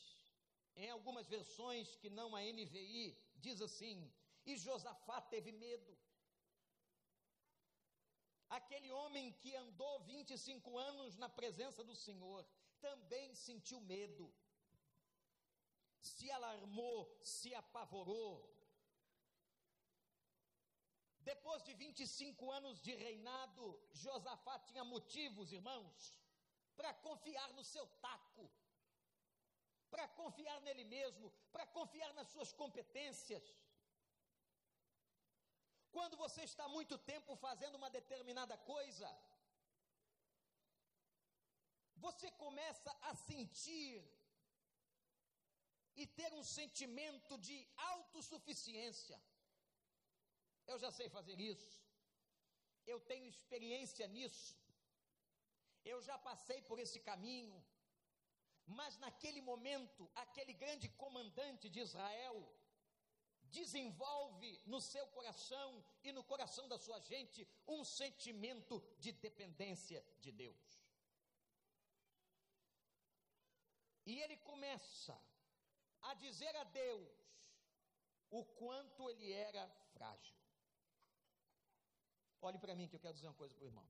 em 0.75 0.89
algumas 0.89 1.27
versões 1.27 1.95
que 2.01 2.09
não 2.09 2.35
a 2.35 2.41
NVI, 2.41 3.15
diz 3.35 3.61
assim: 3.61 4.11
E 4.45 4.57
Josafá 4.57 5.21
teve 5.21 5.51
medo. 5.51 5.97
Aquele 8.57 8.89
homem 8.91 9.31
que 9.41 9.55
andou 9.55 9.99
25 10.05 10.77
anos 10.77 11.17
na 11.17 11.29
presença 11.29 11.83
do 11.83 11.95
Senhor 11.95 12.43
também 12.81 13.35
sentiu 13.35 13.79
medo, 13.81 14.33
se 16.01 16.29
alarmou, 16.31 17.17
se 17.21 17.53
apavorou. 17.53 18.33
Depois 21.19 21.61
de 21.63 21.73
25 21.73 22.51
anos 22.51 22.81
de 22.81 22.93
reinado, 22.95 23.63
Josafá 23.91 24.57
tinha 24.59 24.83
motivos, 24.83 25.51
irmãos, 25.51 26.15
para 26.75 26.93
confiar 26.93 27.53
no 27.53 27.63
seu 27.63 27.85
taco, 28.07 28.49
para 29.89 30.07
confiar 30.07 30.59
nele 30.61 30.83
mesmo, 30.83 31.31
para 31.51 31.65
confiar 31.67 32.13
nas 32.13 32.29
suas 32.29 32.51
competências. 32.53 33.43
Quando 35.91 36.15
você 36.17 36.43
está 36.43 36.67
muito 36.67 36.97
tempo 36.97 37.35
fazendo 37.35 37.75
uma 37.75 37.89
determinada 37.89 38.57
coisa, 38.57 39.09
você 41.97 42.31
começa 42.31 42.91
a 43.01 43.13
sentir 43.15 43.93
e 45.95 46.05
ter 46.07 46.31
um 46.33 46.43
sentimento 46.43 47.37
de 47.37 47.67
autossuficiência. 47.75 49.19
Eu 50.67 50.77
já 50.77 50.91
sei 50.91 51.09
fazer 51.09 51.39
isso, 51.39 51.81
eu 52.85 52.99
tenho 52.99 53.25
experiência 53.25 54.07
nisso, 54.07 54.55
eu 55.83 56.01
já 56.01 56.17
passei 56.17 56.61
por 56.61 56.79
esse 56.79 56.99
caminho, 56.99 57.63
mas 58.65 58.97
naquele 58.99 59.41
momento, 59.41 60.09
aquele 60.15 60.53
grande 60.53 60.87
comandante 60.89 61.67
de 61.69 61.79
Israel 61.79 62.37
desenvolve 63.51 64.61
no 64.65 64.79
seu 64.79 65.07
coração 65.07 65.83
e 66.03 66.11
no 66.11 66.23
coração 66.23 66.67
da 66.67 66.77
sua 66.77 66.99
gente 66.99 67.47
um 67.67 67.83
sentimento 67.83 68.83
de 68.99 69.11
dependência 69.11 70.05
de 70.19 70.31
Deus. 70.31 70.79
E 74.05 74.19
ele 74.19 74.37
começa 74.37 75.19
a 76.01 76.13
dizer 76.13 76.55
a 76.55 76.63
Deus 76.63 77.09
o 78.29 78.43
quanto 78.45 79.09
ele 79.09 79.31
era 79.31 79.67
frágil. 79.93 80.35
Olhe 82.41 82.57
para 82.57 82.75
mim 82.75 82.87
que 82.87 82.95
eu 82.95 82.99
quero 82.99 83.13
dizer 83.13 83.27
uma 83.27 83.33
coisa 83.33 83.53
para 83.53 83.63
o 83.63 83.67
irmão, 83.67 83.87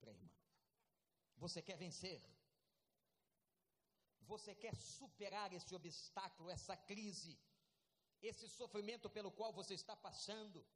para 0.00 0.10
a 0.10 0.14
irmã. 0.14 0.30
Você 1.36 1.62
quer 1.62 1.76
vencer? 1.76 2.20
Você 4.22 4.54
quer 4.54 4.74
superar 4.74 5.52
esse 5.52 5.74
obstáculo, 5.74 6.50
essa 6.50 6.76
crise, 6.76 7.38
esse 8.20 8.48
sofrimento 8.48 9.08
pelo 9.08 9.30
qual 9.30 9.52
você 9.52 9.74
está 9.74 9.96
passando? 9.96 10.66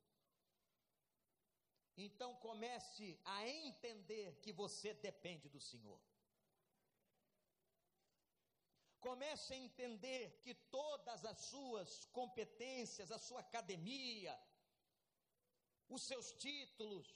Então 1.97 2.35
comece 2.37 3.21
a 3.25 3.47
entender 3.47 4.41
que 4.41 4.53
você 4.53 4.95
depende 4.95 5.49
do 5.49 5.61
Senhor. 5.61 6.01
Comece 9.13 9.53
a 9.53 9.59
entender 9.59 10.41
que 10.43 10.55
todas 10.79 11.23
as 11.27 11.39
suas 11.51 12.07
competências, 12.19 13.13
a 13.13 13.19
sua 13.19 13.41
academia, 13.41 14.35
os 15.87 16.03
seus 16.11 16.33
títulos, 16.45 17.07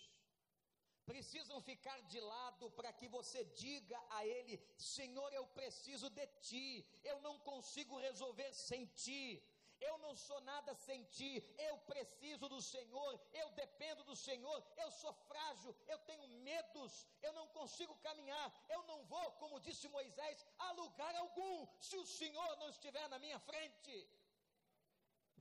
precisam 1.07 1.59
ficar 1.63 1.99
de 2.03 2.21
lado 2.21 2.71
para 2.73 2.93
que 2.93 3.09
você 3.09 3.41
diga 3.65 3.99
a 4.11 4.27
Ele: 4.27 4.61
Senhor, 4.77 5.33
eu 5.33 5.47
preciso 5.61 6.11
de 6.11 6.27
Ti, 6.49 6.87
eu 7.03 7.19
não 7.23 7.39
consigo 7.39 7.97
resolver 7.99 8.53
sem 8.53 8.85
Ti. 9.05 9.43
Eu 9.89 9.97
não 10.05 10.15
sou 10.27 10.41
nada 10.51 10.73
sem 10.87 11.01
ti, 11.17 11.33
eu 11.69 11.75
preciso 11.91 12.49
do 12.55 12.61
Senhor, 12.73 13.13
eu 13.41 13.49
dependo 13.63 14.03
do 14.11 14.17
Senhor, 14.27 14.59
eu 14.85 14.91
sou 15.01 15.13
frágil, 15.29 15.75
eu 15.87 15.99
tenho 16.11 16.27
medos, 16.49 16.93
eu 17.27 17.33
não 17.39 17.47
consigo 17.59 17.95
caminhar, 18.07 18.47
eu 18.69 18.83
não 18.91 18.99
vou, 19.05 19.27
como 19.43 19.65
disse 19.67 19.95
Moisés, 19.97 20.47
a 20.59 20.71
lugar 20.83 21.15
algum, 21.17 21.67
se 21.89 21.97
o 21.97 22.07
Senhor 22.19 22.51
não 22.63 22.71
estiver 22.77 23.09
na 23.09 23.19
minha 23.19 23.41
frente. 23.51 23.97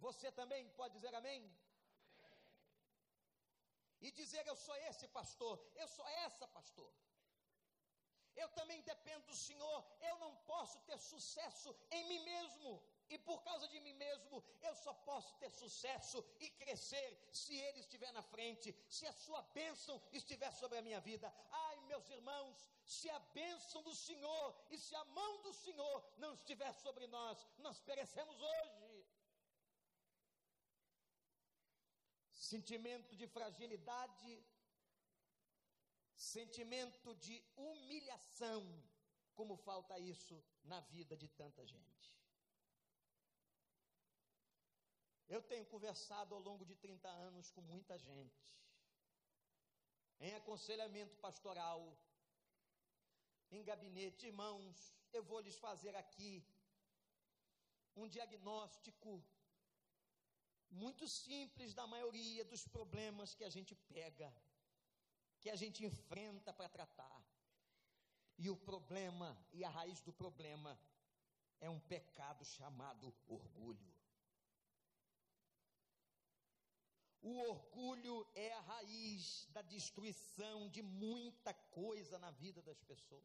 Você 0.08 0.32
também 0.32 0.68
pode 0.80 0.94
dizer 0.96 1.14
amém? 1.16 1.42
e 4.06 4.12
dizer: 4.12 4.46
Eu 4.46 4.56
sou 4.56 4.76
esse 4.90 5.08
pastor, 5.20 5.56
eu 5.76 5.88
sou 5.88 6.08
essa 6.26 6.48
pastor. 6.48 6.92
Eu 8.36 8.50
também 8.50 8.82
dependo 8.82 9.26
do 9.28 9.36
Senhor, 9.48 9.78
eu 10.10 10.16
não 10.24 10.36
posso 10.52 10.78
ter 10.88 10.98
sucesso 11.00 11.70
em 11.90 12.04
mim 12.10 12.20
mesmo. 12.34 12.84
E 13.10 13.18
por 13.20 13.44
causa 13.44 13.68
de 13.68 13.80
mim 13.80 13.94
mesmo, 13.94 14.44
eu 14.62 14.76
só 14.76 14.94
posso 14.94 15.36
ter 15.38 15.52
sucesso 15.52 16.26
e 16.40 16.50
crescer 16.50 17.30
se 17.32 17.56
Ele 17.56 17.80
estiver 17.80 18.12
na 18.12 18.22
frente, 18.22 18.76
se 18.90 19.06
a 19.06 19.14
Sua 19.14 19.42
bênção 19.60 20.02
estiver 20.12 20.52
sobre 20.52 20.80
a 20.80 20.82
minha 20.82 21.00
vida. 21.00 21.34
Ai, 21.52 21.76
meus 21.82 22.10
irmãos, 22.10 22.66
se 22.84 23.10
a 23.10 23.20
bênção 23.20 23.82
do 23.84 23.96
Senhor 23.96 24.56
e 24.70 24.78
se 24.78 24.96
a 24.96 25.06
mão 25.06 25.42
do 25.44 25.54
Senhor 25.54 26.14
não 26.18 26.34
estiver 26.34 26.74
sobre 26.74 27.08
nós, 27.08 27.48
nós 27.60 27.80
perecemos 27.80 28.42
hoje. 28.42 28.86
sentimento 32.46 33.16
de 33.16 33.28
fragilidade, 33.28 34.46
sentimento 36.16 37.16
de 37.16 37.44
humilhação, 37.56 38.62
como 39.34 39.58
falta 39.58 39.98
isso 40.00 40.44
na 40.64 40.80
vida 40.80 41.18
de 41.18 41.28
tanta 41.28 41.66
gente. 41.66 42.15
Eu 45.28 45.42
tenho 45.42 45.66
conversado 45.66 46.36
ao 46.36 46.42
longo 46.42 46.66
de 46.66 46.76
30 46.76 47.10
anos 47.10 47.50
com 47.52 47.62
muita 47.62 47.98
gente, 47.98 48.46
em 50.20 50.34
aconselhamento 50.36 51.16
pastoral, 51.18 51.98
em 53.52 53.64
gabinete, 53.64 54.28
irmãos, 54.28 54.94
eu 55.12 55.24
vou 55.24 55.40
lhes 55.40 55.58
fazer 55.58 55.96
aqui 55.96 56.46
um 57.96 58.08
diagnóstico 58.08 59.24
muito 60.70 61.08
simples 61.08 61.74
da 61.74 61.88
maioria 61.88 62.44
dos 62.46 62.68
problemas 62.68 63.34
que 63.34 63.44
a 63.44 63.50
gente 63.50 63.74
pega, 63.76 64.34
que 65.40 65.50
a 65.50 65.56
gente 65.56 65.86
enfrenta 65.86 66.52
para 66.54 66.70
tratar. 66.70 67.24
E 68.38 68.50
o 68.50 68.58
problema, 68.58 69.38
e 69.54 69.64
a 69.64 69.70
raiz 69.70 70.02
do 70.02 70.12
problema, 70.12 70.78
é 71.62 71.70
um 71.70 71.80
pecado 71.80 72.44
chamado 72.44 73.14
orgulho. 73.28 73.95
O 77.30 77.38
orgulho 77.40 78.16
é 78.36 78.54
a 78.54 78.62
raiz 78.62 79.48
da 79.50 79.64
destruição 79.64 80.70
de 80.70 80.84
muita 80.84 81.56
coisa 81.80 82.20
na 82.20 82.30
vida 82.30 82.62
das 82.62 82.80
pessoas. 82.84 83.24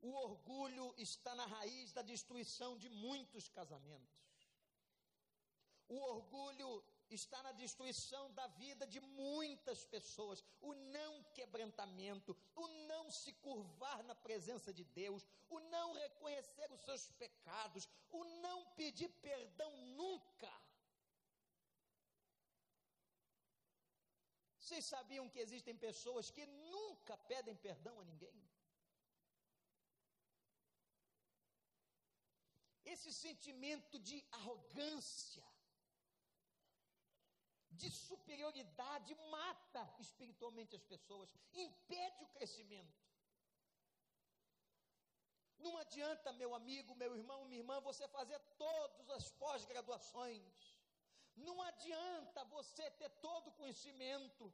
O 0.00 0.10
orgulho 0.12 0.94
está 0.96 1.34
na 1.34 1.44
raiz 1.44 1.92
da 1.92 2.00
destruição 2.00 2.78
de 2.78 2.88
muitos 2.88 3.50
casamentos. 3.50 4.18
O 5.88 5.98
orgulho 6.14 6.82
está 7.10 7.42
na 7.42 7.52
destruição 7.52 8.32
da 8.32 8.46
vida 8.46 8.86
de 8.86 9.00
muitas 9.00 9.84
pessoas. 9.84 10.42
O 10.62 10.72
não 10.72 11.22
quebrantamento, 11.34 12.34
o 12.54 12.66
não 12.88 13.10
se 13.10 13.34
curvar 13.34 14.02
na 14.04 14.14
presença 14.14 14.72
de 14.72 14.84
Deus, 14.84 15.26
o 15.50 15.60
não 15.60 15.92
reconhecer 15.92 16.72
os 16.72 16.80
seus 16.80 17.10
pecados, 17.12 17.86
o 18.10 18.24
não 18.40 18.64
pedir 18.70 19.10
perdão 19.20 19.70
nunca. 20.00 20.50
Vocês 24.70 24.84
sabiam 24.84 25.28
que 25.28 25.40
existem 25.40 25.76
pessoas 25.76 26.30
que 26.30 26.46
nunca 26.46 27.16
pedem 27.30 27.56
perdão 27.56 27.98
a 28.00 28.04
ninguém? 28.04 28.40
Esse 32.84 33.12
sentimento 33.12 33.98
de 33.98 34.24
arrogância, 34.30 35.44
de 37.72 37.90
superioridade 37.90 39.12
mata 39.36 39.82
espiritualmente 39.98 40.76
as 40.76 40.84
pessoas, 40.84 41.34
impede 41.52 42.22
o 42.22 42.28
crescimento. 42.28 43.02
Não 45.58 45.76
adianta, 45.78 46.32
meu 46.34 46.54
amigo, 46.54 46.94
meu 46.94 47.16
irmão, 47.16 47.44
minha 47.46 47.62
irmã, 47.62 47.80
você 47.80 48.06
fazer 48.06 48.38
todas 48.56 49.10
as 49.10 49.32
pós-graduações. 49.32 50.69
Não 51.36 51.60
adianta 51.62 52.44
você 52.44 52.90
ter 52.92 53.10
todo 53.20 53.48
o 53.48 53.52
conhecimento. 53.52 54.52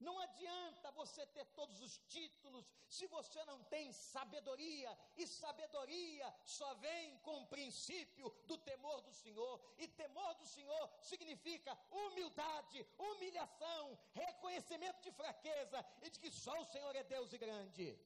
Não 0.00 0.16
adianta 0.20 0.92
você 0.92 1.26
ter 1.26 1.44
todos 1.46 1.80
os 1.80 1.98
títulos 2.06 2.64
se 2.88 3.06
você 3.08 3.44
não 3.44 3.62
tem 3.64 3.92
sabedoria, 3.92 4.96
e 5.16 5.26
sabedoria 5.26 6.32
só 6.44 6.72
vem 6.74 7.18
com 7.18 7.42
o 7.42 7.46
princípio 7.46 8.32
do 8.46 8.56
temor 8.58 9.00
do 9.02 9.12
Senhor, 9.12 9.60
e 9.76 9.88
temor 9.88 10.34
do 10.36 10.46
Senhor 10.46 10.90
significa 11.00 11.76
humildade, 11.90 12.86
humilhação, 12.96 13.98
reconhecimento 14.12 15.02
de 15.02 15.10
fraqueza 15.10 15.84
e 16.02 16.10
de 16.10 16.20
que 16.20 16.30
só 16.30 16.60
o 16.60 16.64
Senhor 16.66 16.94
é 16.94 17.02
Deus 17.02 17.32
e 17.32 17.38
grande. 17.38 17.98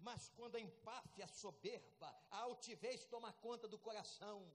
Mas 0.00 0.28
quando 0.30 0.56
a 0.56 0.60
empáfia, 0.60 1.26
soberba, 1.26 2.08
a 2.30 2.38
altivez 2.38 3.04
toma 3.06 3.32
conta 3.34 3.68
do 3.68 3.78
coração, 3.78 4.50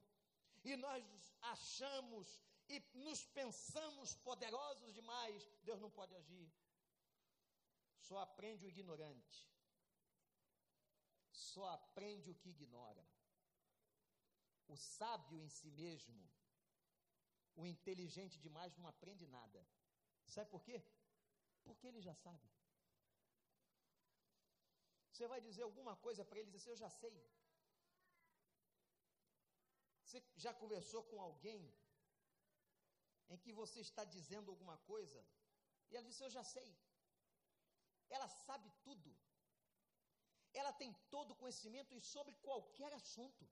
e 0.64 0.76
nós 0.76 1.04
achamos 1.42 2.42
e 2.68 2.80
nos 2.96 3.24
pensamos 3.28 4.16
poderosos 4.16 4.94
demais, 4.94 5.48
Deus 5.64 5.80
não 5.80 5.92
pode 5.92 6.16
agir. 6.16 6.52
Só 8.00 8.18
aprende 8.20 8.66
o 8.66 8.70
ignorante. 8.70 9.48
Só 11.32 11.68
aprende 11.70 12.32
o 12.32 12.36
que 12.36 12.50
ignora. 12.50 13.06
O 14.68 14.76
sábio 14.76 15.40
em 15.40 15.50
si 15.50 15.70
mesmo, 15.70 16.28
o 17.56 17.66
inteligente 17.66 18.40
demais 18.40 18.76
não 18.78 18.88
aprende 18.88 19.28
nada. 19.28 19.66
Sabe 20.26 20.50
por 20.50 20.64
quê? 20.64 20.84
Porque 21.64 21.88
ele 21.88 22.02
já 22.02 22.16
sabe. 22.16 22.55
Você 25.16 25.28
vai 25.34 25.40
dizer 25.48 25.64
alguma 25.66 25.94
coisa 26.06 26.24
para 26.30 26.40
ele 26.40 26.50
e 26.50 26.56
dizer 26.56 26.64
assim, 26.64 26.74
eu 26.76 26.82
já 26.86 26.90
sei. 27.02 27.16
Você 30.04 30.20
já 30.46 30.54
conversou 30.62 31.02
com 31.10 31.20
alguém 31.28 31.62
em 33.34 33.38
que 33.44 33.54
você 33.60 33.80
está 33.88 34.04
dizendo 34.16 34.52
alguma 34.54 34.78
coisa 34.92 35.22
e 35.90 35.96
ela 35.96 36.08
disse: 36.10 36.24
Eu 36.26 36.34
já 36.38 36.44
sei. 36.56 36.70
Ela 38.16 38.28
sabe 38.48 38.70
tudo. 38.88 39.12
Ela 40.62 40.74
tem 40.82 40.92
todo 41.16 41.32
o 41.32 41.40
conhecimento 41.42 41.94
e 41.94 42.02
sobre 42.14 42.34
qualquer 42.48 42.92
assunto. 43.00 43.46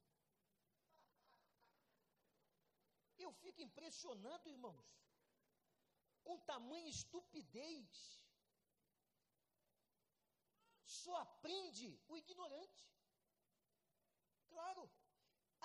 Eu 3.25 3.31
fico 3.43 3.61
impressionado, 3.67 4.53
irmãos, 4.55 4.87
com 6.25 6.45
tamanha 6.51 6.95
estupidez. 6.97 7.72
Só 11.01 11.15
aprende 11.25 11.89
o 12.11 12.17
ignorante. 12.23 12.83
Claro, 14.51 14.83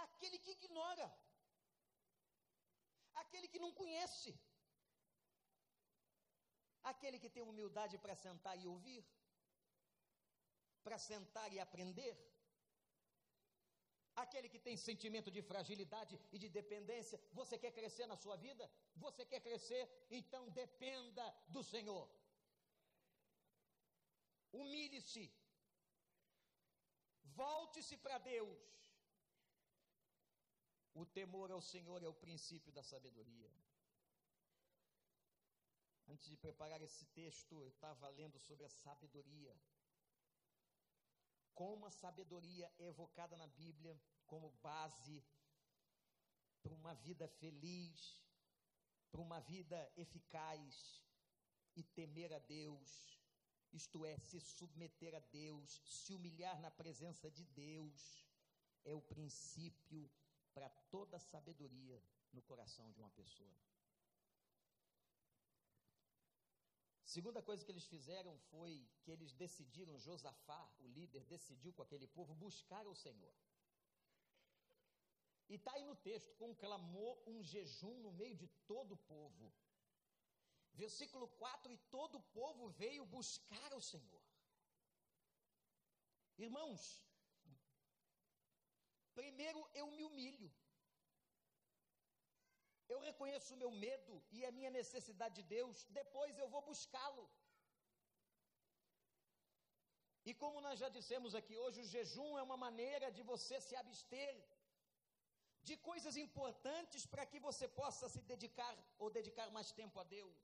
aquele 0.05 0.39
que 0.45 0.53
ignora 0.59 1.09
aquele 3.23 3.49
que 3.53 3.63
não 3.65 3.73
conhece, 3.81 4.31
aquele 6.91 7.19
que 7.23 7.31
tem 7.35 7.43
humildade 7.43 7.97
para 8.05 8.15
sentar 8.25 8.57
e 8.59 8.67
ouvir, 8.75 9.03
para 10.83 10.99
sentar 11.11 11.49
e 11.53 11.59
aprender, 11.67 12.13
aquele 14.23 14.49
que 14.53 14.61
tem 14.67 14.77
sentimento 14.77 15.31
de 15.31 15.43
fragilidade 15.51 16.15
e 16.33 16.39
de 16.43 16.49
dependência. 16.59 17.21
Você 17.41 17.57
quer 17.63 17.73
crescer 17.79 18.07
na 18.07 18.17
sua 18.17 18.37
vida? 18.37 18.65
Você 19.05 19.25
quer 19.25 19.41
crescer? 19.41 19.85
Então 20.11 20.43
dependa 20.63 21.25
do 21.49 21.63
Senhor. 21.63 22.05
Humilhe-se. 24.53 25.33
Volte-se 27.25 27.97
para 27.97 28.19
Deus. 28.19 28.59
O 30.95 31.05
temor 31.07 31.51
ao 31.51 31.61
Senhor 31.61 32.03
é 32.03 32.09
o 32.09 32.15
princípio 32.15 32.73
da 32.73 32.83
sabedoria. 32.83 33.51
Antes 36.09 36.29
de 36.29 36.37
preparar 36.37 36.81
esse 36.83 37.05
texto, 37.07 37.61
eu 37.61 37.69
estava 37.69 38.09
lendo 38.09 38.39
sobre 38.39 38.65
a 38.65 38.71
sabedoria. 38.71 39.55
Como 41.55 41.87
a 41.87 41.91
sabedoria 41.91 42.73
é 42.79 42.87
evocada 42.87 43.37
na 43.37 43.47
Bíblia 43.47 44.01
como 44.27 44.51
base 44.63 45.23
para 46.63 46.75
uma 46.75 46.95
vida 46.95 47.29
feliz, 47.29 48.23
para 49.11 49.21
uma 49.21 49.41
vida 49.41 49.93
eficaz 49.97 51.05
e 51.77 51.83
temer 51.83 52.33
a 52.33 52.39
Deus, 52.39 53.18
isto 53.73 54.05
é, 54.05 54.17
se 54.19 54.41
submeter 54.41 55.15
a 55.15 55.21
Deus, 55.21 55.83
se 55.85 56.15
humilhar 56.15 56.61
na 56.61 56.71
presença 56.71 57.31
de 57.31 57.45
Deus, 57.45 58.27
é 58.85 58.95
o 58.95 59.03
princípio 59.03 60.11
para 60.55 60.69
toda 60.91 61.19
sabedoria 61.19 62.03
no 62.33 62.43
coração 62.43 62.91
de 62.91 62.99
uma 63.01 63.11
pessoa. 63.11 63.57
Segunda 67.05 67.43
coisa 67.43 67.65
que 67.65 67.73
eles 67.73 67.87
fizeram 67.87 68.37
foi 68.51 68.87
que 69.03 69.11
eles 69.11 69.33
decidiram, 69.33 69.99
Josafá, 69.99 70.71
o 70.79 70.87
líder, 70.89 71.25
decidiu 71.25 71.73
com 71.73 71.83
aquele 71.83 72.07
povo 72.07 72.35
buscar 72.35 72.87
o 72.87 72.95
Senhor. 72.95 73.35
E 75.49 75.55
está 75.55 75.73
aí 75.73 75.85
no 75.87 75.97
texto, 75.97 76.35
conclamou 76.35 77.23
um 77.27 77.43
jejum 77.43 77.95
no 78.03 78.13
meio 78.13 78.37
de 78.37 78.47
todo 78.67 78.93
o 78.93 78.97
povo. 78.97 79.51
Versículo 80.85 81.27
4: 81.43 81.73
E 81.77 81.79
todo 81.97 82.17
o 82.19 82.27
povo 82.39 82.69
veio 82.83 83.11
buscar 83.19 83.71
o 83.81 83.83
Senhor. 83.91 84.25
Irmãos, 86.47 86.83
Primeiro 89.21 89.61
eu 89.81 89.87
me 89.95 90.03
humilho. 90.09 90.49
Eu 92.93 92.99
reconheço 93.09 93.49
o 93.55 93.61
meu 93.63 93.71
medo 93.87 94.15
e 94.37 94.39
a 94.49 94.53
minha 94.59 94.71
necessidade 94.77 95.35
de 95.39 95.45
Deus, 95.57 95.79
depois 96.01 96.39
eu 96.43 96.49
vou 96.53 96.63
buscá-lo. 96.69 97.25
E 100.29 100.33
como 100.43 100.63
nós 100.67 100.79
já 100.83 100.89
dissemos 100.97 101.35
aqui 101.41 101.57
hoje, 101.63 101.81
o 101.83 101.91
jejum 101.95 102.31
é 102.41 102.43
uma 102.49 102.59
maneira 102.67 103.09
de 103.17 103.23
você 103.33 103.57
se 103.67 103.75
abster 103.83 104.35
de 105.69 105.77
coisas 105.91 106.17
importantes 106.25 107.05
para 107.13 107.27
que 107.31 107.41
você 107.49 107.67
possa 107.81 108.09
se 108.15 108.23
dedicar 108.33 108.75
ou 109.01 109.17
dedicar 109.19 109.51
mais 109.59 109.71
tempo 109.81 109.99
a 110.03 110.07
Deus. 110.17 110.39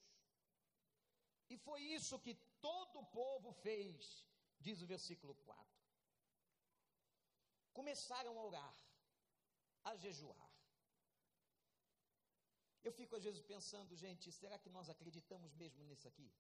E 1.49 1.57
foi 1.57 1.81
isso 1.83 2.19
que 2.19 2.35
todo 2.61 3.01
o 3.01 3.07
povo 3.07 3.53
fez, 3.53 4.27
diz 4.59 4.81
o 4.83 4.87
versículo 4.87 5.35
4 5.35 5.75
começaram 7.79 8.39
a 8.39 8.45
orar, 8.51 8.75
a 9.91 9.93
jejuar. 9.97 10.51
Eu 12.87 12.93
fico 12.93 13.17
às 13.17 13.25
vezes 13.25 13.43
pensando, 13.43 13.97
gente, 13.97 14.31
será 14.41 14.57
que 14.59 14.71
nós 14.77 14.89
acreditamos 14.95 15.55
mesmo 15.63 15.83
nisso 15.85 16.07
aqui? 16.07 16.31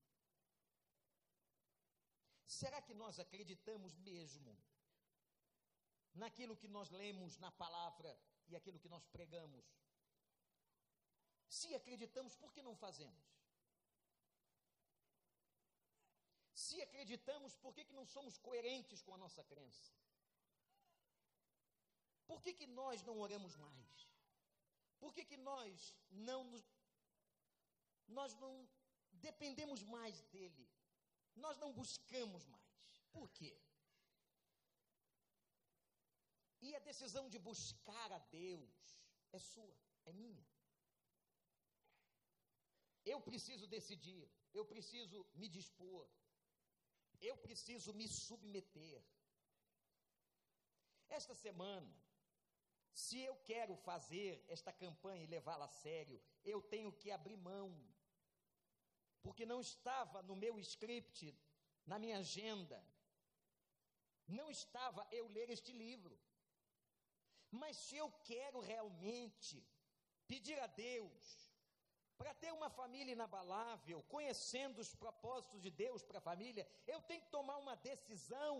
Será 2.46 2.80
que 2.86 2.94
nós 3.02 3.18
acreditamos 3.18 3.96
mesmo 3.96 4.52
naquilo 6.22 6.56
que 6.56 6.68
nós 6.68 6.90
lemos 6.90 7.36
na 7.44 7.50
palavra 7.50 8.10
e 8.46 8.54
aquilo 8.54 8.78
que 8.78 8.92
nós 8.94 9.06
pregamos? 9.06 9.66
Se 11.48 11.74
acreditamos, 11.74 12.36
por 12.36 12.52
que 12.52 12.62
não 12.62 12.76
fazemos? 12.76 13.24
Se 16.64 16.76
acreditamos, 16.86 17.54
por 17.62 17.72
que, 17.74 17.84
que 17.88 17.98
não 17.98 18.06
somos 18.14 18.36
coerentes 18.46 19.02
com 19.02 19.14
a 19.14 19.18
nossa 19.24 19.42
crença? 19.52 19.92
Por 22.28 22.40
que, 22.42 22.52
que 22.60 22.66
nós 22.80 23.02
não 23.08 23.16
oramos 23.26 23.54
mais? 23.66 24.08
Por 24.98 25.12
que, 25.14 25.24
que 25.30 25.36
nós 25.50 25.94
não 26.28 26.40
nos, 26.52 26.64
nós 28.18 28.34
não 28.44 28.52
dependemos 29.28 29.82
mais 29.96 30.22
dele? 30.34 30.66
nós 31.36 31.58
não 31.58 31.72
buscamos 31.72 32.46
mais. 32.46 33.02
Por 33.12 33.28
quê? 33.30 33.56
E 36.60 36.74
a 36.74 36.78
decisão 36.78 37.28
de 37.28 37.38
buscar 37.38 38.12
a 38.12 38.18
Deus 38.18 38.96
é 39.32 39.38
sua, 39.38 39.76
é 40.06 40.12
minha. 40.12 40.46
Eu 43.04 43.20
preciso 43.20 43.66
decidir, 43.66 44.30
eu 44.52 44.64
preciso 44.64 45.26
me 45.34 45.48
dispor, 45.48 46.08
eu 47.20 47.36
preciso 47.36 47.92
me 47.94 48.06
submeter. 48.08 49.02
Esta 51.08 51.34
semana, 51.34 51.94
se 52.92 53.20
eu 53.20 53.36
quero 53.36 53.76
fazer 53.76 54.44
esta 54.48 54.72
campanha 54.72 55.24
e 55.24 55.26
levá-la 55.26 55.66
a 55.66 55.68
sério, 55.68 56.20
eu 56.44 56.62
tenho 56.62 56.92
que 56.92 57.10
abrir 57.10 57.36
mão, 57.36 57.68
porque 59.22 59.44
não 59.44 59.60
estava 59.60 60.22
no 60.22 60.36
meu 60.36 60.58
script, 60.60 61.36
na 61.86 61.98
minha 61.98 62.18
agenda, 62.18 62.82
não 64.26 64.50
estava 64.50 65.06
eu 65.10 65.26
ler 65.28 65.50
este 65.50 65.72
livro. 65.72 66.18
Mas 67.50 67.76
se 67.76 67.96
eu 67.96 68.10
quero 68.24 68.60
realmente 68.60 69.64
pedir 70.26 70.58
a 70.58 70.66
Deus 70.66 71.53
para 72.18 72.32
ter 72.42 72.52
uma 72.52 72.70
família 72.70 73.12
inabalável, 73.12 74.02
conhecendo 74.14 74.78
os 74.84 74.94
propósitos 75.04 75.60
de 75.66 75.70
Deus 75.70 76.02
para 76.08 76.18
a 76.18 76.28
família, 76.30 76.66
eu 76.86 77.00
tenho 77.08 77.22
que 77.22 77.34
tomar 77.38 77.56
uma 77.64 77.76
decisão 77.76 78.54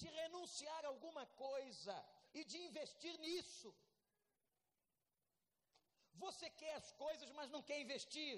de 0.00 0.08
renunciar 0.20 0.84
a 0.84 0.88
alguma 0.88 1.24
coisa 1.44 1.94
e 2.38 2.44
de 2.44 2.58
investir 2.68 3.18
nisso. 3.26 3.74
Você 6.24 6.48
quer 6.60 6.74
as 6.74 6.90
coisas, 7.04 7.30
mas 7.38 7.50
não 7.54 7.62
quer 7.62 7.78
investir. 7.80 8.36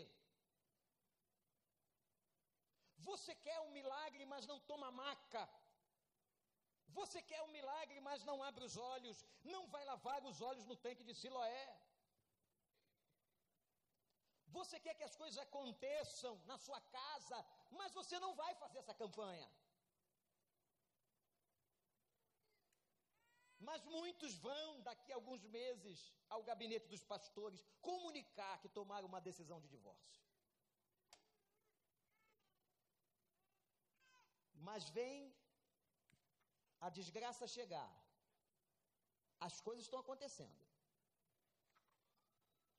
Você 3.09 3.35
quer 3.47 3.59
um 3.61 3.71
milagre, 3.79 4.25
mas 4.33 4.47
não 4.51 4.59
toma 4.71 4.91
maca. 4.91 5.45
Você 6.99 7.21
quer 7.31 7.41
um 7.43 7.53
milagre, 7.59 7.99
mas 8.09 8.25
não 8.29 8.43
abre 8.49 8.65
os 8.65 8.77
olhos, 8.77 9.25
não 9.45 9.63
vai 9.75 9.85
lavar 9.85 10.21
os 10.31 10.41
olhos 10.41 10.65
no 10.71 10.77
tanque 10.85 11.05
de 11.09 11.15
Siloé. 11.15 11.67
Você 14.57 14.77
quer 14.85 14.95
que 14.99 15.07
as 15.09 15.17
coisas 15.23 15.39
aconteçam 15.39 16.35
na 16.51 16.57
sua 16.57 16.81
casa, 16.99 17.39
mas 17.79 17.93
você 17.93 18.19
não 18.25 18.35
vai 18.35 18.53
fazer 18.63 18.79
essa 18.79 18.95
campanha. 19.03 19.49
Mas 23.69 23.85
muitos 23.85 24.35
vão, 24.39 24.81
daqui 24.89 25.13
a 25.13 25.17
alguns 25.17 25.43
meses, 25.59 25.99
ao 26.29 26.43
gabinete 26.43 26.89
dos 26.93 27.03
pastores 27.13 27.65
comunicar 27.89 28.55
que 28.63 28.69
tomaram 28.69 29.09
uma 29.09 29.21
decisão 29.29 29.61
de 29.61 29.69
divórcio. 29.69 30.23
Mas 34.69 34.89
vem 34.91 35.35
a 36.81 36.89
desgraça 36.89 37.47
chegar, 37.47 37.91
as 39.41 39.61
coisas 39.61 39.85
estão 39.85 40.01
acontecendo. 40.01 40.67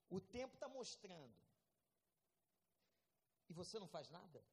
O 0.09 0.19
tempo 0.19 0.55
está 0.55 0.67
mostrando. 0.67 1.48
E 3.49 3.53
você 3.53 3.79
não 3.79 3.87
faz 3.87 4.09
nada? 4.09 4.43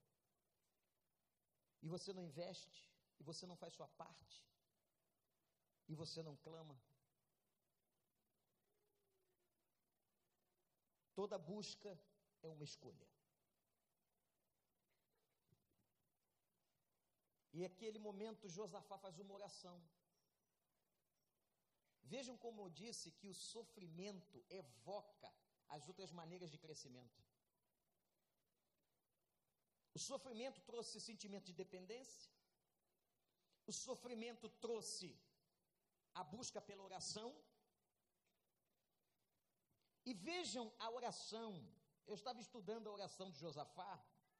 E 1.83 1.89
você 1.89 2.13
não 2.13 2.25
investe? 2.25 2.83
E 3.21 3.23
você 3.23 3.47
não 3.47 3.57
faz 3.57 3.73
sua 3.75 3.89
parte? 3.89 4.45
E 5.89 5.95
você 5.95 6.23
não 6.23 6.37
clama? 6.37 6.77
Toda 11.15 11.39
busca 11.39 11.99
é 12.43 12.49
uma 12.49 12.65
escolha. 12.65 13.09
E 17.53 17.65
aquele 17.65 17.99
momento 17.99 18.51
Josafá 18.57 18.99
faz 18.99 19.19
uma 19.19 19.35
oração. 19.35 19.77
Vejam 22.03 22.37
como 22.37 22.63
eu 22.63 22.69
disse 22.69 23.11
que 23.13 23.29
o 23.29 23.35
sofrimento 23.35 24.45
evoca 24.51 25.33
as 25.69 25.89
outras 25.89 26.13
maneiras 26.13 26.51
de 26.51 26.59
crescimento. 26.59 27.26
O 29.97 29.99
sofrimento 29.99 30.61
trouxe 30.71 31.01
sentimento 31.09 31.47
de 31.51 31.55
dependência. 31.63 32.31
O 33.71 33.73
sofrimento 33.73 34.49
trouxe 34.65 35.09
a 36.15 36.25
busca 36.35 36.61
pela 36.69 36.83
oração. 36.91 37.31
E 40.05 40.13
vejam 40.29 40.67
a 40.79 40.91
oração. 40.99 41.51
Eu 42.07 42.17
estava 42.21 42.41
estudando 42.47 42.89
a 42.89 42.93
oração 42.99 43.31
de 43.31 43.39
Josafá, 43.45 43.93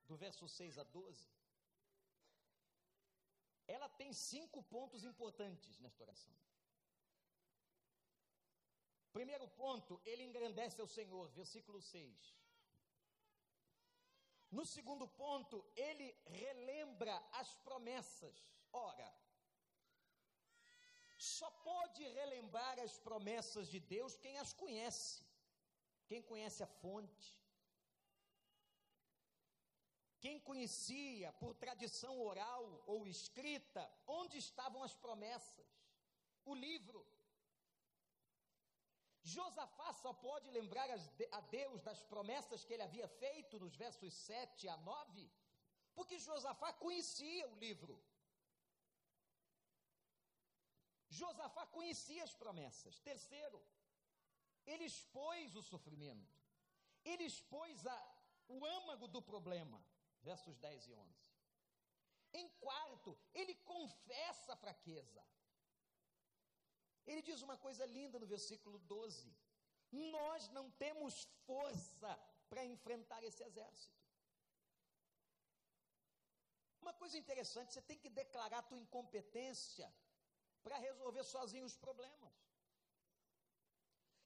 do 0.09 0.17
verso 0.25 0.47
6 0.49 0.79
a 0.79 0.85
12 0.85 1.37
ela 3.67 3.89
tem 3.89 4.13
cinco 4.13 4.63
pontos 4.63 5.05
importantes 5.05 5.79
nesta 5.81 6.03
oração. 6.03 6.35
Primeiro 9.13 9.49
ponto, 9.49 10.01
ele 10.05 10.23
engrandece 10.23 10.81
ao 10.81 10.87
Senhor, 10.87 11.29
versículo 11.31 11.81
6. 11.81 12.35
No 14.51 14.65
segundo 14.65 15.07
ponto, 15.09 15.65
ele 15.75 16.17
relembra 16.25 17.15
as 17.33 17.55
promessas. 17.57 18.35
Ora, 18.73 19.13
só 21.19 21.51
pode 21.51 22.07
relembrar 22.07 22.79
as 22.79 22.99
promessas 22.99 23.69
de 23.69 23.81
Deus 23.81 24.17
quem 24.17 24.39
as 24.39 24.53
conhece, 24.53 25.25
quem 26.07 26.23
conhece 26.23 26.63
a 26.63 26.67
fonte, 26.67 27.37
quem 30.21 30.39
conhecia 30.41 31.33
por 31.35 31.55
tradição 31.55 32.21
oral 32.21 32.83
ou 32.87 33.07
escrita 33.07 33.91
onde 34.07 34.39
estavam 34.39 34.83
as 34.83 34.95
promessas, 34.95 35.67
o 36.45 36.55
livro. 36.55 37.16
Josafá 39.35 39.89
só 40.03 40.13
pode 40.27 40.49
lembrar 40.57 40.89
a 41.39 41.41
Deus 41.59 41.81
das 41.89 42.01
promessas 42.13 42.65
que 42.65 42.73
ele 42.75 42.87
havia 42.89 43.09
feito 43.23 43.59
nos 43.63 43.75
versos 43.85 44.13
7 44.15 44.69
a 44.69 44.77
9, 44.77 45.31
porque 45.97 46.17
Josafá 46.27 46.73
conhecia 46.85 47.49
o 47.49 47.57
livro. 47.57 47.95
Josafá 51.21 51.65
conhecia 51.67 52.23
as 52.29 52.35
promessas. 52.43 53.01
Terceiro, 53.01 53.61
ele 54.65 54.85
expôs 54.85 55.57
o 55.57 55.63
sofrimento, 55.73 56.39
ele 57.05 57.25
expôs 57.25 57.85
a, 57.85 57.99
o 58.47 58.65
âmago 58.79 59.09
do 59.09 59.23
problema 59.33 59.85
versos 60.23 60.57
10 60.59 60.89
e 60.89 60.95
11. 60.95 61.37
Em 62.33 62.49
quarto, 62.67 63.19
ele 63.35 63.55
confessa 63.73 64.53
a 64.53 64.57
fraqueza. 64.65 65.23
Ele 67.07 67.23
diz 67.23 67.41
uma 67.43 67.57
coisa 67.57 67.85
linda 67.87 68.19
no 68.19 68.27
versículo 68.27 68.79
12: 68.81 69.35
Nós 69.93 70.49
não 70.51 70.71
temos 70.73 71.25
força 71.47 72.19
para 72.49 72.65
enfrentar 72.65 73.23
esse 73.23 73.43
exército. 73.43 73.97
Uma 76.81 76.93
coisa 76.93 77.19
interessante, 77.19 77.73
você 77.73 77.83
tem 77.83 77.99
que 77.99 78.09
declarar 78.09 78.59
a 78.59 78.63
tua 78.63 78.79
incompetência 78.79 79.93
para 80.63 80.79
resolver 80.79 81.25
sozinho 81.25 81.65
os 81.65 81.77
problemas. 81.77 82.35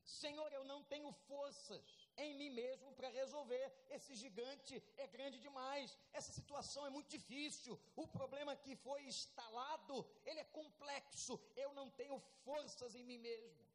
Senhor, 0.05 0.53
eu 0.53 0.65
não 0.65 0.83
tenho 0.85 1.11
forças 1.13 2.00
em 2.17 2.35
mim 2.35 2.51
mesmo 2.51 2.93
para 2.95 3.09
resolver. 3.09 3.67
Esse 3.89 4.15
gigante 4.15 4.83
é 4.97 5.07
grande 5.07 5.39
demais. 5.39 5.97
Essa 6.13 6.33
situação 6.33 6.87
é 6.87 6.91
muito 6.91 7.09
difícil. 7.09 7.79
O 7.97 8.07
problema 8.07 8.55
que 8.57 8.77
foi 8.77 9.03
instalado, 9.05 10.07
ele 10.25 10.41
é 10.41 10.45
complexo. 10.45 11.41
Eu 11.57 11.73
não 11.75 11.89
tenho 11.91 12.19
forças 12.45 12.95
em 12.95 13.05
mim 13.05 13.19
mesmo. 13.19 13.67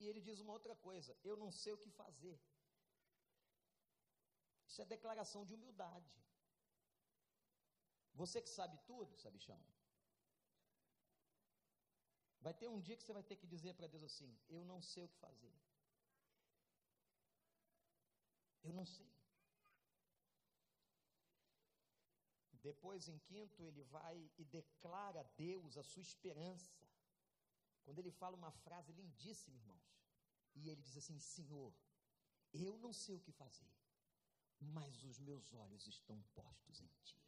E 0.00 0.08
ele 0.08 0.20
diz 0.20 0.40
uma 0.40 0.52
outra 0.52 0.74
coisa: 0.76 1.16
eu 1.24 1.36
não 1.36 1.50
sei 1.50 1.72
o 1.72 1.78
que 1.78 1.90
fazer. 1.90 2.38
Isso 4.68 4.82
é 4.82 4.84
declaração 4.84 5.44
de 5.44 5.54
humildade. 5.54 6.14
Você 8.14 8.40
que 8.40 8.48
sabe 8.48 8.78
tudo, 8.86 9.16
sabichão. 9.16 9.60
Vai 12.40 12.54
ter 12.54 12.68
um 12.68 12.80
dia 12.80 12.96
que 12.96 13.02
você 13.04 13.12
vai 13.12 13.22
ter 13.22 13.36
que 13.36 13.46
dizer 13.46 13.74
para 13.74 13.86
Deus 13.86 14.04
assim: 14.04 14.30
Eu 14.48 14.64
não 14.64 14.80
sei 14.82 15.02
o 15.04 15.08
que 15.08 15.18
fazer. 15.18 15.54
Eu 18.66 18.72
não 18.72 18.84
sei. 18.84 19.10
Depois, 22.68 23.08
em 23.08 23.18
quinto, 23.30 23.64
ele 23.68 23.82
vai 23.96 24.16
e 24.36 24.44
declara 24.44 25.20
a 25.20 25.28
Deus 25.44 25.76
a 25.76 25.84
sua 25.84 26.02
esperança. 26.02 26.74
Quando 27.84 28.00
ele 28.00 28.10
fala 28.10 28.36
uma 28.36 28.50
frase 28.64 28.92
lindíssima, 28.92 29.56
irmãos. 29.56 29.88
E 30.56 30.68
ele 30.70 30.82
diz 30.86 30.96
assim: 30.96 31.18
Senhor, 31.20 31.72
eu 32.52 32.76
não 32.84 32.92
sei 33.02 33.14
o 33.14 33.20
que 33.20 33.30
fazer, 33.30 33.72
mas 34.58 35.04
os 35.04 35.18
meus 35.28 35.52
olhos 35.52 35.86
estão 35.86 36.20
postos 36.34 36.80
em 36.80 36.90
Ti. 37.04 37.22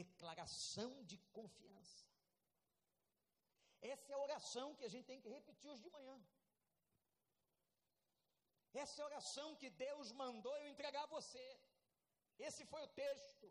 Declaração 0.00 0.90
de 1.04 1.16
confiança. 1.38 2.04
Essa 3.80 4.12
é 4.12 4.14
a 4.14 4.24
oração 4.28 4.74
que 4.74 4.84
a 4.84 4.92
gente 4.94 5.06
tem 5.06 5.20
que 5.20 5.28
repetir 5.28 5.70
hoje 5.70 5.82
de 5.82 5.90
manhã. 5.90 6.16
Essa 8.82 8.96
é 9.00 9.02
a 9.02 9.10
oração 9.10 9.48
que 9.60 9.70
Deus 9.86 10.10
mandou 10.22 10.54
eu 10.58 10.68
entregar 10.72 11.04
a 11.04 11.12
você. 11.16 11.46
Esse 12.46 12.62
foi 12.72 12.82
o 12.86 12.92
texto. 13.04 13.48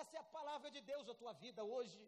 Essa 0.00 0.16
é 0.16 0.20
a 0.20 0.32
palavra 0.38 0.70
de 0.76 0.80
Deus 0.90 1.06
na 1.10 1.14
tua 1.22 1.32
vida 1.44 1.62
hoje. 1.74 2.02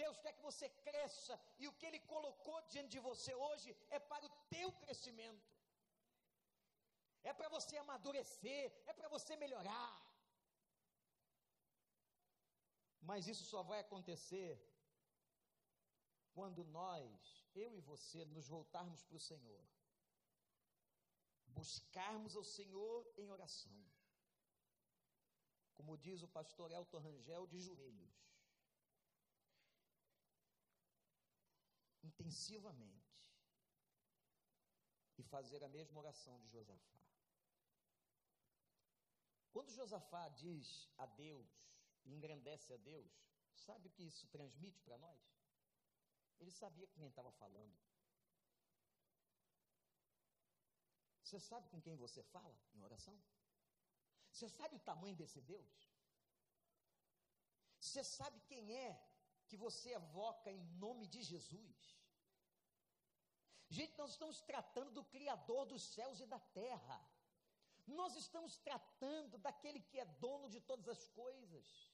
Deus 0.00 0.16
quer 0.24 0.32
que 0.36 0.48
você 0.48 0.66
cresça 0.86 1.34
e 1.62 1.66
o 1.68 1.72
que 1.78 1.86
Ele 1.88 2.00
colocou 2.14 2.58
diante 2.72 2.92
de 2.96 3.00
você 3.08 3.32
hoje 3.46 3.70
é 3.96 3.98
para 4.10 4.24
o 4.28 4.34
teu 4.54 4.68
crescimento, 4.82 5.54
é 7.30 7.32
para 7.38 7.48
você 7.56 7.76
amadurecer, 7.78 8.64
é 8.90 8.92
para 8.98 9.08
você 9.14 9.34
melhorar. 9.44 9.90
Mas 13.08 13.26
isso 13.32 13.44
só 13.52 13.62
vai 13.70 13.80
acontecer 13.80 14.50
quando 16.36 16.62
nós, 16.80 17.10
eu 17.54 17.74
e 17.74 17.80
você, 17.80 18.24
nos 18.24 18.48
voltarmos 18.48 19.02
para 19.02 19.16
o 19.16 19.20
Senhor, 19.20 19.64
buscarmos 21.46 22.36
ao 22.36 22.44
Senhor 22.44 23.12
em 23.16 23.30
oração 23.30 23.88
como 25.78 25.96
diz 25.96 26.22
o 26.22 26.28
pastor 26.28 26.72
Elton 26.72 26.98
Rangel, 26.98 27.46
de 27.46 27.60
joelhos. 27.60 28.14
Intensivamente. 32.02 33.16
E 35.16 35.22
fazer 35.22 35.62
a 35.62 35.68
mesma 35.68 36.00
oração 36.00 36.36
de 36.40 36.48
Josafá. 36.48 36.98
Quando 39.52 39.70
Josafá 39.70 40.28
diz 40.28 40.88
a 40.98 41.06
Deus 41.06 41.70
engrandece 42.04 42.72
a 42.72 42.76
Deus, 42.76 43.12
sabe 43.52 43.86
o 43.86 43.90
que 43.90 44.02
isso 44.02 44.26
transmite 44.28 44.80
para 44.82 44.98
nós? 44.98 45.37
Ele 46.40 46.50
sabia 46.50 46.86
com 46.86 47.00
quem 47.00 47.08
estava 47.08 47.32
falando. 47.32 47.76
Você 51.22 51.38
sabe 51.38 51.68
com 51.68 51.80
quem 51.80 51.96
você 51.96 52.22
fala 52.22 52.58
em 52.74 52.82
oração? 52.82 53.20
Você 54.30 54.48
sabe 54.48 54.76
o 54.76 54.80
tamanho 54.80 55.16
desse 55.16 55.40
Deus? 55.40 55.90
Você 57.78 58.02
sabe 58.02 58.40
quem 58.46 58.76
é 58.76 58.98
que 59.46 59.56
você 59.56 59.90
evoca 59.94 60.50
em 60.50 60.62
nome 60.84 61.06
de 61.06 61.22
Jesus? 61.22 61.98
Gente, 63.68 63.96
nós 63.98 64.10
estamos 64.10 64.40
tratando 64.40 64.90
do 64.90 65.04
Criador 65.04 65.66
dos 65.66 65.82
céus 65.82 66.20
e 66.20 66.26
da 66.26 66.38
terra. 66.38 66.98
Nós 67.86 68.16
estamos 68.16 68.58
tratando 68.58 69.38
daquele 69.38 69.80
que 69.80 69.98
é 69.98 70.04
dono 70.04 70.48
de 70.48 70.60
todas 70.60 70.88
as 70.88 71.08
coisas 71.08 71.87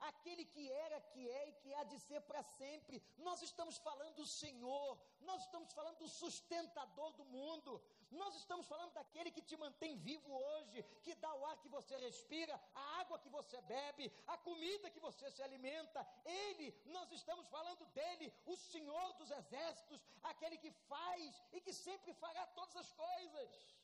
aquele 0.00 0.44
que 0.44 0.70
era, 0.70 1.00
que 1.00 1.28
é 1.28 1.48
e 1.48 1.52
que 1.52 1.74
há 1.74 1.84
de 1.84 1.98
ser 1.98 2.20
para 2.22 2.42
sempre. 2.42 3.02
Nós 3.18 3.42
estamos 3.42 3.76
falando 3.78 4.14
do 4.16 4.26
Senhor, 4.26 4.98
nós 5.20 5.42
estamos 5.42 5.72
falando 5.72 5.98
do 5.98 6.08
sustentador 6.08 7.12
do 7.12 7.24
mundo, 7.24 7.82
nós 8.10 8.34
estamos 8.34 8.66
falando 8.66 8.92
daquele 8.92 9.30
que 9.30 9.42
te 9.42 9.56
mantém 9.56 9.96
vivo 9.96 10.32
hoje, 10.32 10.82
que 11.02 11.14
dá 11.14 11.32
o 11.34 11.46
ar 11.46 11.56
que 11.58 11.68
você 11.68 11.96
respira, 11.96 12.60
a 12.74 13.00
água 13.00 13.18
que 13.18 13.28
você 13.28 13.60
bebe, 13.62 14.12
a 14.26 14.36
comida 14.38 14.90
que 14.90 15.00
você 15.00 15.30
se 15.30 15.42
alimenta. 15.42 16.06
Ele, 16.24 16.74
nós 16.86 17.10
estamos 17.12 17.46
falando 17.48 17.84
dele, 17.86 18.32
o 18.46 18.56
Senhor 18.56 19.12
dos 19.14 19.30
exércitos, 19.30 20.04
aquele 20.22 20.56
que 20.58 20.70
faz 20.70 21.42
e 21.52 21.60
que 21.60 21.72
sempre 21.72 22.12
fará 22.14 22.46
todas 22.48 22.76
as 22.76 22.92
coisas 22.92 23.79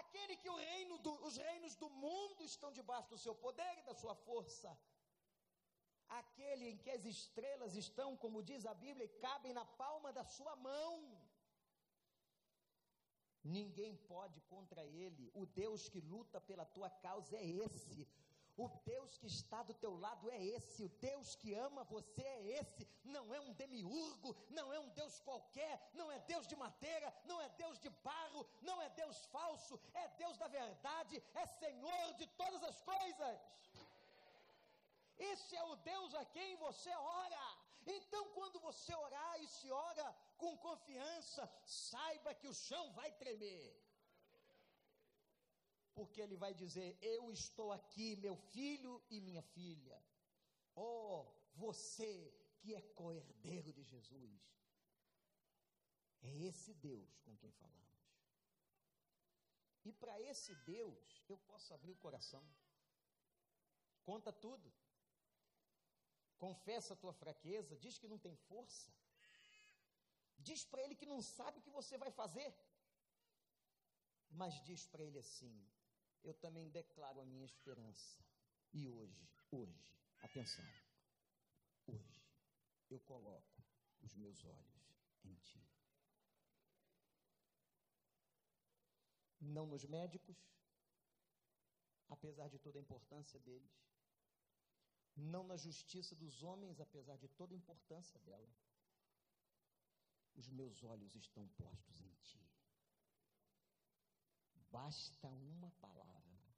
aquele 0.00 0.36
que 0.36 0.50
reino 0.86 0.98
do, 0.98 1.12
os 1.28 1.36
reinos 1.36 1.74
do 1.82 1.88
mundo 2.04 2.42
estão 2.52 2.70
debaixo 2.78 3.08
do 3.10 3.18
seu 3.18 3.34
poder 3.34 3.72
e 3.78 3.86
da 3.88 3.94
sua 3.94 4.14
força, 4.14 4.70
aquele 6.20 6.68
em 6.70 6.78
que 6.82 6.90
as 6.90 7.04
estrelas 7.04 7.74
estão, 7.84 8.16
como 8.16 8.42
diz 8.50 8.64
a 8.66 8.74
Bíblia, 8.74 9.06
e 9.06 9.20
cabem 9.26 9.52
na 9.52 9.64
palma 9.64 10.12
da 10.12 10.24
sua 10.24 10.54
mão. 10.56 10.92
Ninguém 13.42 13.96
pode 14.12 14.40
contra 14.52 14.84
ele. 14.84 15.30
O 15.34 15.46
Deus 15.46 15.88
que 15.88 16.00
luta 16.00 16.40
pela 16.40 16.64
tua 16.64 16.90
causa 16.90 17.36
é 17.36 17.44
esse. 17.44 18.08
O 18.56 18.68
Deus 18.86 19.18
que 19.18 19.26
está 19.26 19.62
do 19.62 19.74
teu 19.74 19.94
lado 19.98 20.30
é 20.30 20.42
esse, 20.42 20.82
o 20.82 20.88
Deus 20.88 21.34
que 21.34 21.52
ama 21.52 21.84
você 21.84 22.22
é 22.22 22.58
esse, 22.60 22.88
não 23.04 23.34
é 23.34 23.40
um 23.40 23.52
demiurgo, 23.52 24.34
não 24.48 24.72
é 24.72 24.78
um 24.80 24.88
Deus 25.00 25.20
qualquer, 25.20 25.90
não 25.92 26.10
é 26.10 26.18
Deus 26.20 26.46
de 26.46 26.56
madeira, 26.56 27.14
não 27.26 27.38
é 27.42 27.50
Deus 27.50 27.78
de 27.78 27.90
barro, 27.90 28.46
não 28.62 28.80
é 28.80 28.88
Deus 28.90 29.26
falso, 29.26 29.78
é 29.92 30.08
Deus 30.22 30.38
da 30.38 30.48
verdade, 30.48 31.22
é 31.34 31.46
Senhor 31.46 32.14
de 32.14 32.26
todas 32.28 32.62
as 32.64 32.80
coisas. 32.80 33.38
Esse 35.18 35.54
é 35.54 35.64
o 35.64 35.76
Deus 35.76 36.14
a 36.14 36.24
quem 36.24 36.56
você 36.56 36.90
ora. 36.90 37.58
Então, 37.86 38.24
quando 38.30 38.58
você 38.60 38.94
orar 38.94 39.40
e 39.40 39.46
se 39.48 39.70
ora 39.70 40.16
com 40.38 40.56
confiança, 40.56 41.48
saiba 41.64 42.34
que 42.34 42.48
o 42.48 42.54
chão 42.54 42.90
vai 42.94 43.12
tremer 43.12 43.85
porque 45.96 46.20
ele 46.20 46.36
vai 46.44 46.52
dizer: 46.62 46.88
Eu 47.00 47.22
estou 47.32 47.72
aqui, 47.72 48.08
meu 48.16 48.36
filho 48.54 48.94
e 49.10 49.20
minha 49.28 49.42
filha. 49.42 49.98
Oh, 50.74 51.24
você 51.54 52.14
que 52.58 52.74
é 52.74 52.82
coerdeiro 53.00 53.72
de 53.72 53.82
Jesus. 53.82 54.40
É 56.28 56.32
esse 56.48 56.72
Deus 56.74 57.18
com 57.24 57.34
quem 57.36 57.52
falamos. 57.52 57.76
E 59.84 59.92
para 59.92 60.20
esse 60.30 60.54
Deus, 60.74 61.22
eu 61.28 61.38
posso 61.50 61.72
abrir 61.72 61.92
o 61.92 62.02
coração. 62.06 62.44
Conta 64.08 64.32
tudo. 64.32 64.68
Confessa 66.44 66.92
a 66.92 67.00
tua 67.02 67.14
fraqueza, 67.22 67.76
diz 67.84 67.96
que 67.98 68.08
não 68.12 68.18
tem 68.18 68.34
força. 68.50 68.92
Diz 70.48 70.64
para 70.64 70.82
ele 70.82 70.94
que 71.00 71.06
não 71.12 71.22
sabe 71.22 71.58
o 71.58 71.62
que 71.62 71.76
você 71.78 71.96
vai 71.96 72.10
fazer. 72.10 72.52
Mas 74.30 74.60
diz 74.64 74.86
para 74.86 75.04
ele 75.04 75.18
assim: 75.18 75.54
eu 76.22 76.34
também 76.34 76.68
declaro 76.70 77.20
a 77.20 77.24
minha 77.24 77.44
esperança. 77.44 78.24
E 78.72 78.86
hoje, 78.86 79.28
hoje, 79.50 79.86
atenção, 80.22 80.64
hoje, 81.86 82.22
eu 82.90 83.00
coloco 83.00 83.62
os 84.00 84.14
meus 84.14 84.44
olhos 84.44 84.94
em 85.24 85.34
Ti. 85.36 85.62
Não 89.40 89.66
nos 89.66 89.84
médicos, 89.84 90.36
apesar 92.08 92.48
de 92.48 92.58
toda 92.58 92.78
a 92.78 92.82
importância 92.82 93.38
deles, 93.40 93.86
não 95.16 95.44
na 95.44 95.56
justiça 95.56 96.14
dos 96.14 96.42
homens, 96.42 96.80
apesar 96.80 97.16
de 97.16 97.28
toda 97.28 97.54
a 97.54 97.56
importância 97.56 98.20
dela. 98.20 98.54
Os 100.34 100.48
meus 100.48 100.82
olhos 100.84 101.14
estão 101.14 101.48
postos 101.48 102.00
em 102.02 102.14
Ti. 102.16 102.45
Basta 104.76 105.26
uma 105.28 105.70
palavra, 105.80 106.54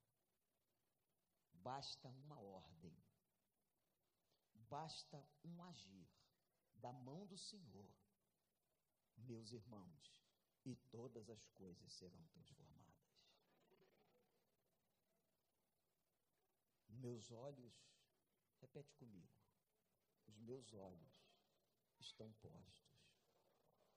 basta 1.63 2.09
uma 2.09 2.37
ordem, 2.41 2.93
basta 4.69 5.25
um 5.45 5.63
agir 5.63 6.11
da 6.75 6.93
mão 6.93 7.25
do 7.27 7.39
Senhor, 7.39 7.95
meus 9.19 9.53
irmãos, 9.53 10.21
e 10.65 10.75
todas 10.91 11.31
as 11.31 11.47
coisas 11.51 11.93
serão 11.93 12.21
transformadas. 12.27 12.99
Meus 16.89 17.31
olhos, 17.31 17.73
repete 18.61 18.93
comigo, 18.97 19.33
os 20.27 20.37
meus 20.41 20.75
olhos 20.75 21.25
estão 22.01 22.33
postos 22.33 22.99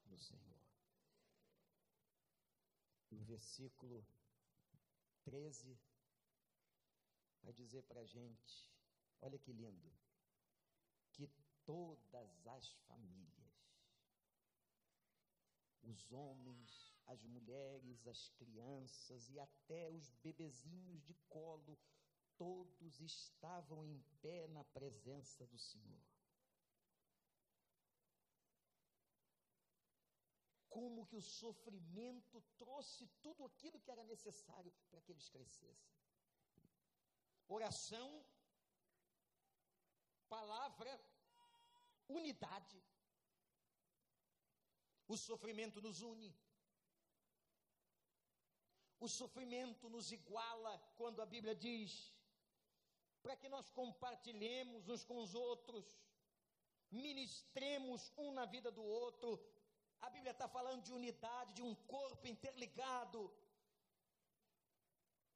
no 0.05 0.19
Senhor. 0.19 0.61
No 3.09 3.25
versículo 3.25 4.05
13, 5.23 5.79
vai 7.41 7.53
dizer 7.53 7.83
para 7.83 8.01
a 8.01 8.05
gente: 8.05 8.69
olha 9.21 9.37
que 9.37 9.51
lindo, 9.51 9.91
que 11.13 11.27
todas 11.65 12.47
as 12.47 12.73
famílias, 12.87 13.31
os 15.83 16.11
homens, 16.11 16.93
as 17.07 17.23
mulheres, 17.23 18.07
as 18.07 18.29
crianças 18.29 19.29
e 19.29 19.39
até 19.39 19.89
os 19.89 20.09
bebezinhos 20.23 21.03
de 21.03 21.13
colo, 21.29 21.77
todos 22.37 22.99
estavam 22.99 23.85
em 23.85 24.01
pé 24.21 24.47
na 24.47 24.63
presença 24.63 25.45
do 25.47 25.57
Senhor. 25.57 26.10
Como 30.75 31.05
que 31.09 31.17
o 31.21 31.27
sofrimento 31.39 32.41
trouxe 32.61 33.05
tudo 33.25 33.45
aquilo 33.45 33.81
que 33.81 33.91
era 33.95 34.03
necessário 34.13 34.71
para 34.89 35.01
que 35.01 35.11
eles 35.13 35.27
crescessem. 35.35 35.95
Oração, 37.57 38.07
palavra, 40.35 40.93
unidade. 42.19 42.79
O 45.13 45.17
sofrimento 45.17 45.81
nos 45.81 46.01
une. 46.13 46.31
O 49.05 49.07
sofrimento 49.19 49.89
nos 49.89 50.11
iguala 50.19 50.73
quando 50.95 51.21
a 51.21 51.31
Bíblia 51.35 51.55
diz 51.67 51.91
para 53.21 53.35
que 53.35 53.49
nós 53.49 53.69
compartilhemos 53.69 54.89
uns 54.89 55.03
com 55.03 55.17
os 55.17 55.33
outros, 55.35 55.85
ministremos 56.89 58.11
um 58.17 58.31
na 58.31 58.45
vida 58.45 58.71
do 58.71 58.83
outro, 58.83 59.39
A 60.01 60.09
Bíblia 60.09 60.33
está 60.35 60.47
falando 60.47 60.83
de 60.87 60.93
unidade, 60.99 61.53
de 61.53 61.63
um 61.69 61.75
corpo 61.95 62.25
interligado. 62.27 63.19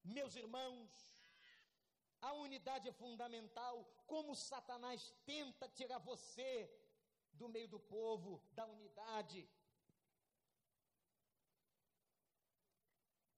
Meus 0.03 0.36
irmãos, 0.36 0.89
a 2.22 2.32
unidade 2.45 2.88
é 2.89 2.99
fundamental. 3.03 3.76
Como 4.05 4.36
Satanás 4.36 5.13
tenta 5.26 5.68
tirar 5.80 5.99
você 6.11 6.51
do 7.34 7.47
meio 7.55 7.70
do 7.76 7.80
povo, 7.80 8.41
da 8.53 8.66
unidade. 8.66 9.41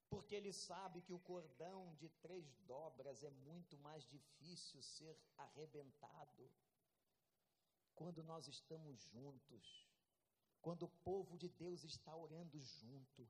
Porque 0.10 0.36
ele 0.36 0.54
sabe 0.54 1.02
que 1.02 1.14
o 1.14 1.20
cordão 1.32 1.94
de 1.96 2.10
três 2.26 2.48
dobras 2.74 3.24
é 3.24 3.30
muito 3.50 3.78
mais 3.78 4.06
difícil 4.08 4.82
ser 4.82 5.16
arrebentado 5.38 6.50
quando 7.98 8.24
nós 8.24 8.48
estamos 8.48 9.02
juntos, 9.12 9.64
quando 10.68 10.84
o 10.84 10.90
povo 11.10 11.38
de 11.38 11.48
Deus 11.48 11.86
está 11.86 12.14
orando 12.14 12.60
junto, 12.60 13.26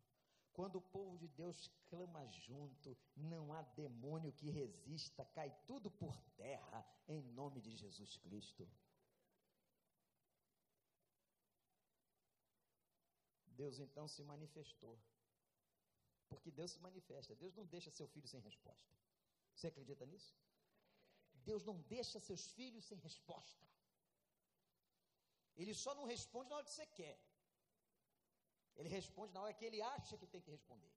quando 0.53 0.77
o 0.77 0.81
povo 0.81 1.19
de 1.19 1.27
Deus 1.27 1.69
clama 1.87 2.25
junto, 2.25 2.97
não 3.15 3.53
há 3.53 3.61
demônio 3.61 4.33
que 4.33 4.49
resista, 4.49 5.23
cai 5.23 5.55
tudo 5.67 5.91
por 5.91 6.19
terra, 6.35 6.83
em 7.07 7.21
nome 7.39 7.61
de 7.61 7.75
Jesus 7.75 8.17
Cristo. 8.17 8.67
Deus 13.45 13.77
então 13.77 14.07
se 14.07 14.23
manifestou. 14.23 14.99
Porque 16.29 16.49
Deus 16.49 16.71
se 16.71 16.79
manifesta. 16.79 17.35
Deus 17.35 17.53
não 17.53 17.67
deixa 17.67 17.91
seu 17.91 18.07
filho 18.07 18.27
sem 18.27 18.41
resposta. 18.41 18.97
Você 19.53 19.67
acredita 19.67 20.07
nisso? 20.07 20.35
Deus 21.45 21.63
não 21.63 21.79
deixa 21.81 22.19
seus 22.19 22.47
filhos 22.53 22.83
sem 22.85 22.97
resposta. 22.97 23.67
Ele 25.61 25.73
só 25.83 25.91
não 25.99 26.05
responde 26.13 26.49
na 26.49 26.55
hora 26.57 26.65
que 26.69 26.75
você 26.77 26.87
quer. 26.99 27.17
Ele 28.77 28.89
responde 28.99 29.33
na 29.33 29.41
hora 29.43 29.57
que 29.59 29.65
ele 29.69 29.81
acha 29.95 30.17
que 30.21 30.31
tem 30.33 30.41
que 30.45 30.55
responder. 30.57 30.93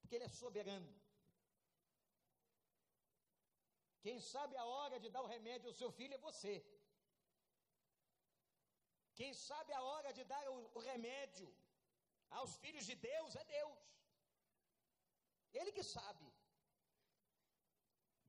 Porque 0.00 0.14
ele 0.16 0.28
é 0.30 0.34
soberano. 0.42 0.92
Quem 4.04 4.18
sabe 4.32 4.54
a 4.56 4.66
hora 4.74 4.98
de 5.04 5.08
dar 5.14 5.22
o 5.26 5.30
remédio 5.36 5.68
ao 5.68 5.78
seu 5.80 5.90
filho 5.98 6.14
é 6.16 6.26
você. 6.30 6.54
Quem 9.18 9.32
sabe 9.48 9.72
a 9.78 9.82
hora 9.88 10.10
de 10.16 10.24
dar 10.32 10.42
o, 10.50 10.80
remédio 10.90 11.48
aos 12.38 12.52
filhos 12.62 12.84
de 12.90 12.94
Deus 13.10 13.34
é 13.40 13.44
Deus. 13.58 13.80
Ele 15.58 15.72
que 15.78 15.84
sabe. 15.96 16.28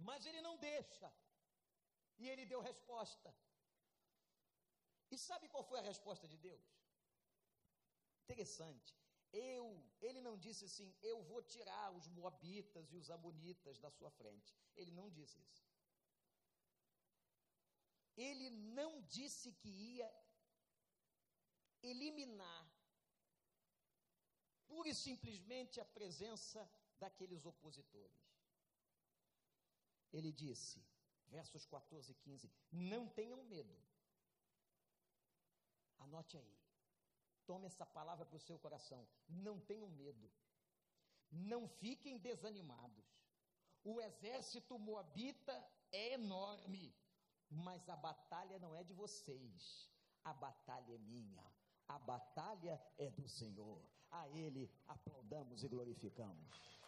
Mas 0.07 0.25
ele 0.29 0.41
não 0.47 0.55
deixa. 0.57 1.09
E 2.21 2.27
ele 2.31 2.45
deu 2.53 2.61
resposta. 2.69 3.29
E 5.11 5.17
sabe 5.17 5.47
qual 5.47 5.63
foi 5.63 5.79
a 5.79 5.89
resposta 5.91 6.27
de 6.27 6.37
Deus? 6.37 6.65
Interessante. 8.23 8.95
Eu, 9.31 9.63
ele 10.01 10.21
não 10.21 10.35
disse 10.37 10.65
assim, 10.65 10.95
eu 11.01 11.21
vou 11.23 11.41
tirar 11.41 11.91
os 11.91 12.07
moabitas 12.07 12.91
e 12.91 12.97
os 12.97 13.09
amonitas 13.09 13.79
da 13.79 13.89
sua 13.89 14.11
frente. 14.11 14.55
Ele 14.75 14.91
não 14.91 15.09
disse 15.09 15.39
isso. 15.51 15.67
Ele 18.17 18.49
não 18.49 19.01
disse 19.03 19.51
que 19.53 19.69
ia 19.69 20.09
eliminar 21.81 22.61
pura 24.67 24.89
e 24.89 24.95
simplesmente 24.95 25.79
a 25.79 25.85
presença 25.85 26.69
daqueles 26.99 27.45
opositores. 27.45 28.21
Ele 30.11 30.31
disse, 30.31 30.83
versos 31.27 31.65
14 31.65 32.11
e 32.11 32.15
15: 32.15 32.51
Não 32.71 33.07
tenham 33.07 33.43
medo. 33.43 33.75
Anote 35.99 36.37
aí. 36.37 36.57
Tome 37.45 37.67
essa 37.67 37.85
palavra 37.85 38.25
para 38.25 38.37
o 38.37 38.39
seu 38.39 38.57
coração. 38.59 39.07
Não 39.27 39.59
tenham 39.59 39.89
medo. 39.89 40.31
Não 41.31 41.67
fiquem 41.67 42.17
desanimados. 42.17 43.05
O 43.83 44.01
exército 44.01 44.77
moabita 44.77 45.53
é 45.91 46.13
enorme, 46.13 46.93
mas 47.49 47.87
a 47.89 47.95
batalha 47.95 48.59
não 48.59 48.75
é 48.75 48.83
de 48.83 48.93
vocês. 48.93 49.89
A 50.23 50.33
batalha 50.33 50.93
é 50.93 50.97
minha. 50.97 51.45
A 51.87 51.97
batalha 51.97 52.79
é 52.97 53.09
do 53.09 53.27
Senhor. 53.27 53.83
A 54.11 54.27
Ele 54.29 54.71
aplaudamos 54.87 55.63
e 55.63 55.67
glorificamos. 55.67 56.78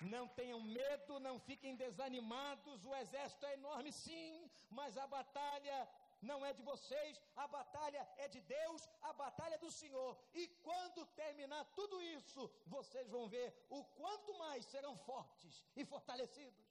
Não 0.00 0.26
tenham 0.28 0.60
medo, 0.60 1.20
não 1.20 1.38
fiquem 1.38 1.76
desanimados. 1.76 2.84
O 2.84 2.94
exército 2.94 3.44
é 3.46 3.54
enorme, 3.54 3.92
sim, 3.92 4.50
mas 4.70 4.96
a 4.96 5.06
batalha 5.06 5.88
não 6.22 6.44
é 6.44 6.52
de 6.52 6.62
vocês, 6.62 7.20
a 7.36 7.46
batalha 7.46 8.06
é 8.18 8.28
de 8.28 8.40
Deus, 8.40 8.88
a 9.02 9.12
batalha 9.12 9.54
é 9.54 9.58
do 9.58 9.70
Senhor. 9.70 10.18
E 10.34 10.46
quando 10.68 11.06
terminar 11.22 11.64
tudo 11.74 12.02
isso, 12.02 12.50
vocês 12.66 13.08
vão 13.08 13.28
ver 13.28 13.48
o 13.68 13.84
quanto 13.84 14.36
mais 14.38 14.64
serão 14.66 14.96
fortes 14.98 15.64
e 15.76 15.84
fortalecidos. 15.84 16.66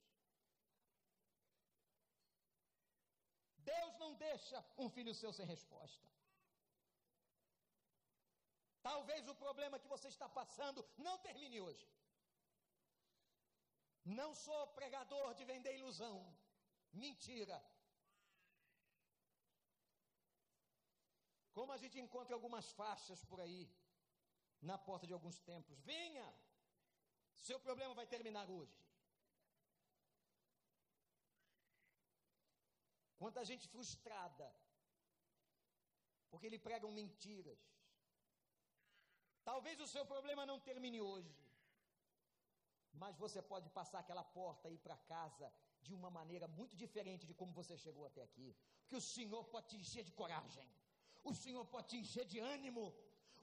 Deus 3.57 3.97
não 3.97 4.13
deixa 4.15 4.63
um 4.77 4.89
filho 4.89 5.13
seu 5.13 5.31
sem 5.31 5.45
resposta. 5.45 6.07
Talvez 8.81 9.27
o 9.27 9.35
problema 9.35 9.79
que 9.79 9.87
você 9.87 10.07
está 10.07 10.27
passando 10.27 10.85
não 10.97 11.17
termine 11.17 11.59
hoje. 11.61 11.85
Não 14.05 14.33
sou 14.33 14.67
pregador 14.67 15.33
de 15.33 15.45
vender 15.45 15.75
ilusão, 15.75 16.15
mentira. 16.91 17.63
Como 21.53 21.71
a 21.71 21.77
gente 21.77 21.99
encontra 21.99 22.35
algumas 22.35 22.71
faixas 22.71 23.23
por 23.25 23.39
aí, 23.41 23.69
na 24.61 24.77
porta 24.77 25.05
de 25.07 25.13
alguns 25.13 25.39
templos, 25.39 25.79
venha, 25.81 26.27
seu 27.35 27.59
problema 27.59 27.93
vai 27.93 28.07
terminar 28.07 28.49
hoje. 28.49 28.77
Quanta 33.17 33.43
gente 33.43 33.67
frustrada, 33.67 34.49
porque 36.29 36.49
lhe 36.49 36.59
pregam 36.67 36.91
mentiras. 36.91 37.59
Talvez 39.43 39.79
o 39.79 39.87
seu 39.87 40.05
problema 40.05 40.45
não 40.45 40.59
termine 40.59 41.01
hoje, 41.01 41.48
mas 42.93 43.17
você 43.17 43.41
pode 43.41 43.69
passar 43.69 43.99
aquela 43.99 44.23
porta 44.23 44.69
e 44.69 44.73
ir 44.75 44.79
para 44.79 44.97
casa 44.97 45.51
de 45.81 45.93
uma 45.93 46.09
maneira 46.09 46.47
muito 46.47 46.75
diferente 46.75 47.25
de 47.25 47.33
como 47.33 47.51
você 47.51 47.77
chegou 47.77 48.05
até 48.05 48.21
aqui. 48.21 48.55
Porque 48.81 48.95
o 48.95 49.01
Senhor 49.01 49.43
pode 49.45 49.67
te 49.67 49.77
encher 49.77 50.03
de 50.03 50.11
coragem, 50.11 50.67
o 51.23 51.33
Senhor 51.33 51.65
pode 51.65 51.87
te 51.89 51.97
encher 51.97 52.25
de 52.25 52.39
ânimo, 52.39 52.93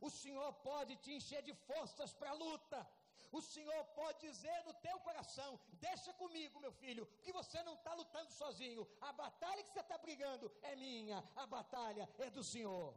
o 0.00 0.10
Senhor 0.10 0.52
pode 0.68 0.96
te 0.96 1.12
encher 1.12 1.42
de 1.42 1.54
forças 1.54 2.12
para 2.12 2.30
a 2.30 2.34
luta. 2.34 2.86
O 3.32 3.40
Senhor 3.40 3.84
pode 4.00 4.20
dizer 4.20 4.58
no 4.64 4.74
teu 4.74 4.98
coração: 5.00 5.58
Deixa 5.86 6.12
comigo, 6.12 6.60
meu 6.60 6.72
filho, 6.72 7.06
que 7.22 7.32
você 7.32 7.62
não 7.62 7.74
está 7.74 7.92
lutando 7.94 8.30
sozinho. 8.30 8.86
A 9.00 9.12
batalha 9.12 9.62
que 9.62 9.70
você 9.70 9.80
está 9.80 9.98
brigando 9.98 10.52
é 10.62 10.76
minha, 10.76 11.18
a 11.34 11.46
batalha 11.46 12.08
é 12.18 12.30
do 12.30 12.44
Senhor. 12.44 12.94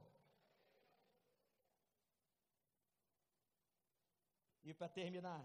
E 4.64 4.74
para 4.74 4.88
terminar, 4.88 5.44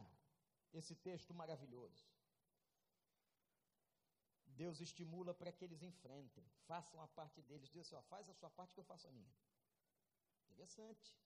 esse 0.78 0.94
texto 0.94 1.32
maravilhoso. 1.32 2.04
Deus 4.62 4.80
estimula 4.80 5.32
para 5.34 5.52
que 5.52 5.64
eles 5.64 5.82
enfrentem, 5.82 6.44
façam 6.66 7.00
a 7.00 7.08
parte 7.08 7.40
deles. 7.42 7.70
Diz 7.70 7.80
assim: 7.82 7.96
ó, 7.96 8.02
faz 8.02 8.28
a 8.28 8.34
sua 8.34 8.50
parte 8.50 8.74
que 8.74 8.80
eu 8.80 8.90
faço 8.92 9.08
a 9.08 9.10
minha. 9.10 9.34
Interessante. 10.50 11.16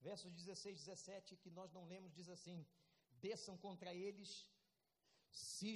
Versos 0.00 0.32
16, 0.32 0.78
17, 0.84 1.36
que 1.36 1.50
nós 1.50 1.72
não 1.72 1.84
lemos, 1.84 2.14
diz 2.14 2.28
assim: 2.28 2.66
desçam 3.26 3.56
contra 3.56 3.94
eles, 3.94 4.48
se 5.30 5.74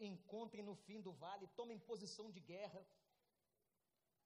encontrem 0.00 0.64
no 0.64 0.74
fim 0.74 1.00
do 1.00 1.12
vale, 1.12 1.46
tomem 1.48 1.78
posição 1.78 2.30
de 2.30 2.40
guerra, 2.40 2.84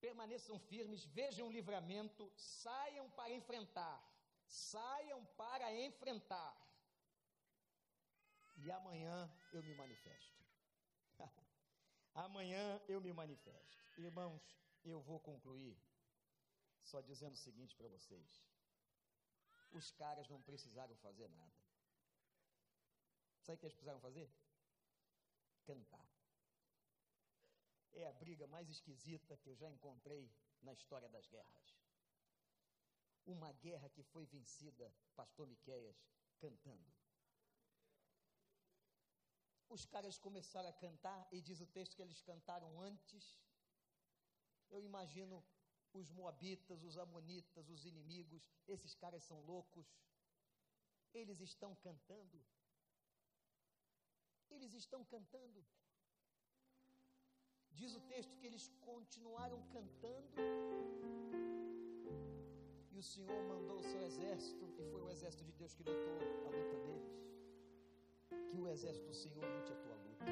permaneçam 0.00 0.58
firmes, 0.58 1.04
vejam 1.04 1.48
o 1.48 1.52
livramento, 1.52 2.30
saiam 2.36 3.10
para 3.10 3.32
enfrentar, 3.32 3.98
saiam 4.46 5.24
para 5.36 5.74
enfrentar 5.74 6.50
e 8.56 8.70
amanhã 8.70 9.30
eu 9.52 9.62
me 9.62 9.74
manifesto. 9.74 10.42
amanhã 12.14 12.80
eu 12.88 13.00
me 13.00 13.12
manifesto. 13.12 13.78
Irmãos, 13.98 14.42
eu 14.84 15.00
vou 15.00 15.20
concluir 15.20 15.76
só 16.82 17.00
dizendo 17.00 17.34
o 17.34 17.38
seguinte 17.38 17.76
para 17.76 17.88
vocês: 17.88 18.44
os 19.72 19.90
caras 19.92 20.28
não 20.28 20.42
precisaram 20.42 20.94
fazer 20.96 21.28
nada. 21.28 21.62
Sabe 23.40 23.56
o 23.56 23.58
que 23.58 23.66
eles 23.66 23.74
precisaram 23.74 24.00
fazer? 24.00 24.30
Cantar. 25.64 26.06
É 27.94 28.06
a 28.06 28.12
briga 28.12 28.46
mais 28.46 28.68
esquisita 28.70 29.36
que 29.36 29.48
eu 29.48 29.56
já 29.56 29.70
encontrei 29.70 30.32
na 30.62 30.72
história 30.72 31.08
das 31.08 31.26
guerras. 31.26 31.76
Uma 33.26 33.52
guerra 33.52 33.88
que 33.90 34.02
foi 34.02 34.26
vencida, 34.26 34.92
pastor 35.14 35.46
Miqueias, 35.46 35.96
cantando 36.38 37.01
os 39.72 39.84
caras 39.86 40.18
começaram 40.18 40.68
a 40.68 40.72
cantar, 40.84 41.20
e 41.32 41.40
diz 41.40 41.60
o 41.60 41.66
texto 41.66 41.96
que 41.96 42.02
eles 42.02 42.20
cantaram 42.20 42.80
antes 42.80 43.24
Eu 44.70 44.82
imagino 44.82 45.44
os 46.00 46.10
moabitas, 46.10 46.82
os 46.82 46.96
amonitas, 46.96 47.68
os 47.68 47.84
inimigos, 47.84 48.42
esses 48.66 48.94
caras 48.94 49.22
são 49.22 49.38
loucos. 49.42 49.86
Eles 51.12 51.40
estão 51.40 51.74
cantando. 51.76 52.42
Eles 54.50 54.72
estão 54.72 55.04
cantando. 55.04 55.64
Diz 57.72 57.94
o 57.94 58.00
texto 58.00 58.36
que 58.38 58.46
eles 58.46 58.68
continuaram 58.80 59.60
cantando. 59.68 60.32
E 62.90 62.98
o 62.98 63.02
Senhor 63.02 63.42
mandou 63.48 63.78
o 63.78 63.82
seu 63.82 64.02
exército, 64.02 64.64
e 64.78 64.90
foi 64.90 65.02
o 65.02 65.10
exército 65.10 65.44
de 65.44 65.52
Deus 65.52 65.74
que 65.74 65.82
lutou 65.82 66.46
a 66.46 66.50
luta 66.50 66.76
deles. 66.86 67.21
Que 68.52 68.60
o 68.60 68.68
exército 68.68 69.06
do 69.06 69.14
Senhor 69.14 69.46
lute 69.46 69.72
a 69.72 69.76
tua 69.76 69.94
luta. 69.94 70.26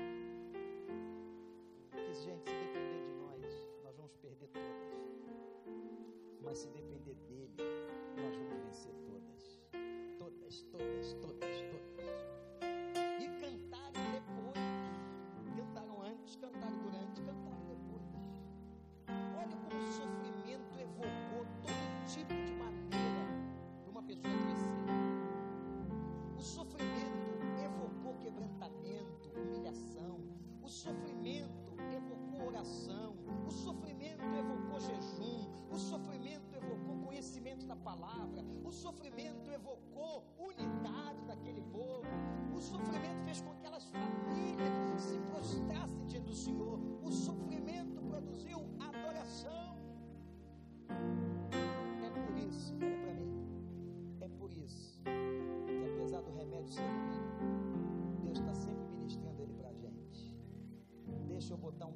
Porque, 1.91 2.13
gente, 2.13 2.51
se 2.51 2.55
depender 2.55 3.03
de 3.03 3.13
nós, 3.15 3.67
nós 3.83 3.97
vamos 3.97 4.15
perder 4.19 4.47
todas. 4.49 4.93
Mas 6.43 6.59
se 6.59 6.69
depender 6.69 7.15
dele, 7.15 7.55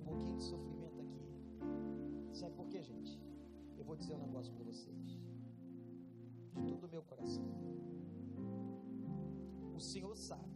pouquinho 0.05 0.36
de 0.36 0.44
sofrimento 0.44 1.00
aqui. 1.00 1.22
Sabe 2.32 2.55
por 2.55 2.66
quê, 2.68 2.82
gente? 2.82 3.20
Eu 3.78 3.84
vou 3.84 3.96
dizer 3.96 4.14
um 4.14 4.22
negócio 4.26 4.52
para 4.52 4.64
vocês. 4.64 5.18
De 6.55 6.62
todo 6.68 6.84
o 6.84 6.88
meu 6.88 7.02
coração. 7.02 7.44
O 9.74 9.80
Senhor 9.80 10.14
sabe 10.16 10.55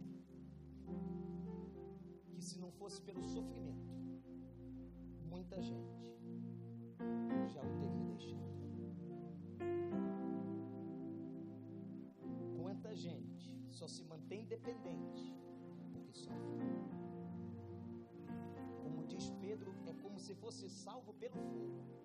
que 2.31 2.41
se 2.41 2.57
não 2.59 2.71
fosse 2.71 3.01
pelo 3.01 3.23
sofrimento, 3.23 3.93
muita 5.29 5.61
gente 5.61 5.99
já 7.53 7.61
o 7.61 7.71
teria 7.79 8.03
deixado. 8.11 8.49
Quanta 12.61 12.95
gente 12.95 13.51
só 13.69 13.87
se 13.87 14.03
mantém 14.03 14.45
dependente 14.45 15.18
se 20.19 20.33
fosse 20.35 20.69
salvo 20.69 21.13
pelo 21.13 21.35
fogo. 21.35 21.98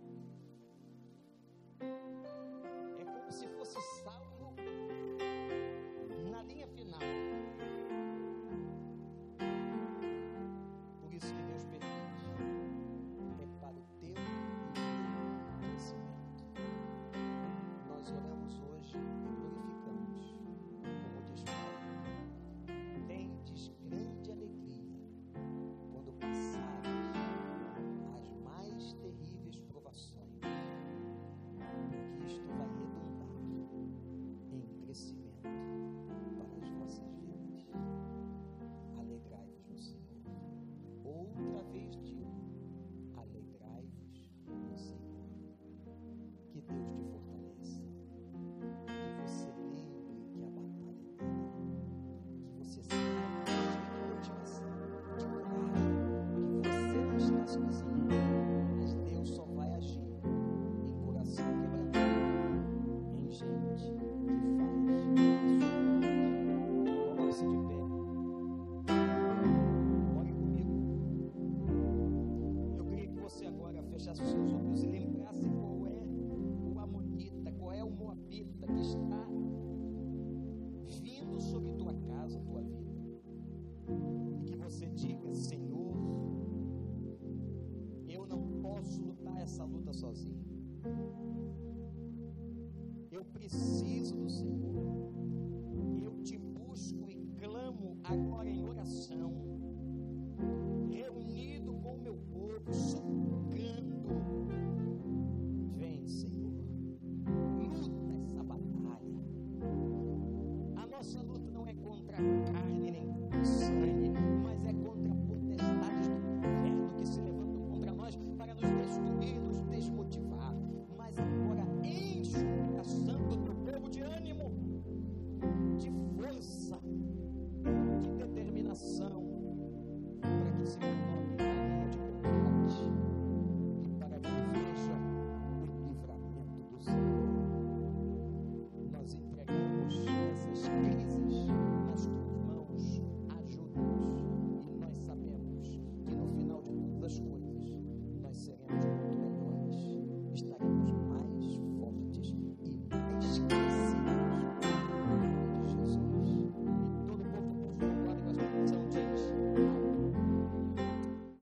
Essa 94.27 94.74